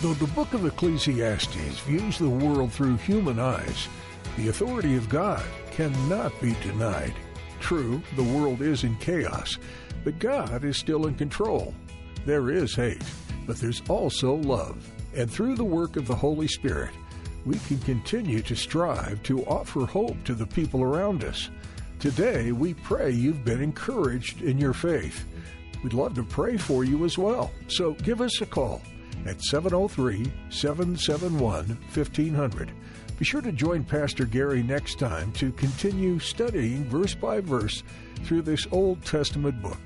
Though 0.02 0.14
the 0.14 0.32
book 0.34 0.54
of 0.54 0.64
Ecclesiastes 0.64 1.80
views 1.80 2.18
the 2.18 2.28
world 2.28 2.72
through 2.72 2.96
human 2.98 3.40
eyes, 3.40 3.88
the 4.36 4.48
authority 4.48 4.94
of 4.96 5.08
God 5.08 5.42
cannot 5.72 6.38
be 6.40 6.54
denied. 6.62 7.14
True, 7.58 8.00
the 8.14 8.22
world 8.22 8.62
is 8.62 8.84
in 8.84 8.94
chaos, 8.98 9.58
but 10.04 10.20
God 10.20 10.62
is 10.62 10.76
still 10.76 11.06
in 11.06 11.14
control. 11.16 11.74
There 12.24 12.50
is 12.50 12.74
hate, 12.74 13.02
but 13.46 13.56
there's 13.56 13.82
also 13.88 14.34
love. 14.34 14.88
And 15.14 15.28
through 15.28 15.56
the 15.56 15.64
work 15.64 15.96
of 15.96 16.06
the 16.06 16.14
Holy 16.14 16.46
Spirit, 16.46 16.92
we 17.44 17.58
can 17.60 17.78
continue 17.78 18.42
to 18.42 18.54
strive 18.54 19.22
to 19.24 19.44
offer 19.46 19.86
hope 19.86 20.22
to 20.24 20.34
the 20.34 20.46
people 20.46 20.82
around 20.82 21.24
us. 21.24 21.50
Today, 21.98 22.52
we 22.52 22.74
pray 22.74 23.10
you've 23.10 23.44
been 23.44 23.62
encouraged 23.62 24.42
in 24.42 24.58
your 24.58 24.74
faith. 24.74 25.24
We'd 25.82 25.94
love 25.94 26.14
to 26.16 26.22
pray 26.22 26.58
for 26.58 26.84
you 26.84 27.04
as 27.04 27.16
well. 27.16 27.52
So 27.68 27.92
give 27.94 28.20
us 28.20 28.40
a 28.40 28.46
call 28.46 28.82
at 29.24 29.40
703 29.42 30.30
771 30.50 31.66
1500. 31.66 32.72
Be 33.18 33.24
sure 33.24 33.40
to 33.40 33.50
join 33.50 33.82
Pastor 33.82 34.26
Gary 34.26 34.62
next 34.62 34.98
time 34.98 35.32
to 35.32 35.50
continue 35.52 36.18
studying 36.18 36.84
verse 36.84 37.14
by 37.14 37.40
verse 37.40 37.82
through 38.24 38.42
this 38.42 38.66
Old 38.70 39.02
Testament 39.04 39.62
book. 39.62 39.80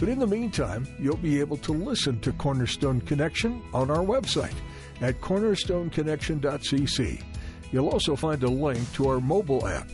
But 0.00 0.08
in 0.08 0.18
the 0.18 0.26
meantime, 0.26 0.88
you'll 0.98 1.18
be 1.18 1.38
able 1.38 1.58
to 1.58 1.72
listen 1.72 2.18
to 2.20 2.32
Cornerstone 2.32 3.02
Connection 3.02 3.60
on 3.74 3.90
our 3.90 3.98
website 3.98 4.54
at 5.02 5.20
cornerstoneconnection.cc. 5.20 7.22
You'll 7.70 7.90
also 7.90 8.16
find 8.16 8.42
a 8.42 8.48
link 8.48 8.90
to 8.94 9.08
our 9.08 9.20
mobile 9.20 9.66
app. 9.66 9.90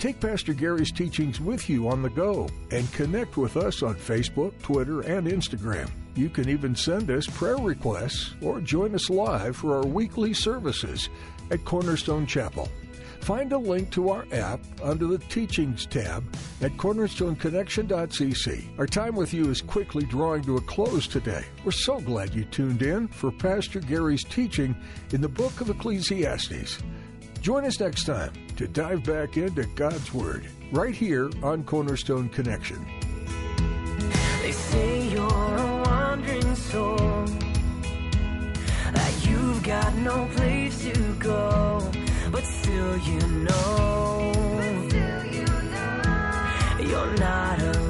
Take 0.00 0.18
Pastor 0.18 0.54
Gary's 0.54 0.90
teachings 0.90 1.42
with 1.42 1.68
you 1.68 1.86
on 1.86 2.00
the 2.00 2.08
go 2.08 2.48
and 2.70 2.90
connect 2.94 3.36
with 3.36 3.58
us 3.58 3.82
on 3.82 3.96
Facebook, 3.96 4.58
Twitter, 4.62 5.02
and 5.02 5.26
Instagram. 5.26 5.90
You 6.14 6.30
can 6.30 6.48
even 6.48 6.74
send 6.74 7.10
us 7.10 7.26
prayer 7.26 7.58
requests 7.58 8.34
or 8.40 8.62
join 8.62 8.94
us 8.94 9.10
live 9.10 9.56
for 9.56 9.76
our 9.76 9.84
weekly 9.84 10.32
services 10.32 11.10
at 11.50 11.66
Cornerstone 11.66 12.24
Chapel. 12.24 12.70
Find 13.20 13.52
a 13.52 13.58
link 13.58 13.90
to 13.90 14.08
our 14.08 14.24
app 14.32 14.60
under 14.82 15.06
the 15.06 15.18
Teachings 15.18 15.84
tab 15.84 16.24
at 16.62 16.72
cornerstoneconnection.cc. 16.78 18.78
Our 18.78 18.86
time 18.86 19.14
with 19.14 19.34
you 19.34 19.50
is 19.50 19.60
quickly 19.60 20.04
drawing 20.04 20.42
to 20.44 20.56
a 20.56 20.62
close 20.62 21.06
today. 21.06 21.44
We're 21.62 21.72
so 21.72 22.00
glad 22.00 22.34
you 22.34 22.46
tuned 22.46 22.80
in 22.80 23.08
for 23.08 23.30
Pastor 23.30 23.80
Gary's 23.80 24.24
teaching 24.24 24.74
in 25.12 25.20
the 25.20 25.28
book 25.28 25.60
of 25.60 25.68
Ecclesiastes. 25.68 26.78
Join 27.40 27.64
us 27.64 27.80
next 27.80 28.04
time 28.04 28.32
to 28.56 28.68
dive 28.68 29.02
back 29.04 29.38
into 29.38 29.64
God's 29.74 30.12
Word 30.12 30.46
right 30.72 30.94
here 30.94 31.30
on 31.42 31.64
Cornerstone 31.64 32.28
Connection. 32.28 32.86
They 34.42 34.52
say 34.52 35.08
you're 35.08 35.24
a 35.24 35.82
wandering 35.86 36.54
soul, 36.54 36.98
that 38.92 39.26
you've 39.26 39.62
got 39.62 39.94
no 39.94 40.28
place 40.36 40.84
to 40.84 41.14
go, 41.14 41.90
but 42.30 42.44
still 42.44 42.98
you 42.98 43.20
know, 43.20 44.32
you're 46.78 47.14
not 47.16 47.58
alone. 47.62 47.89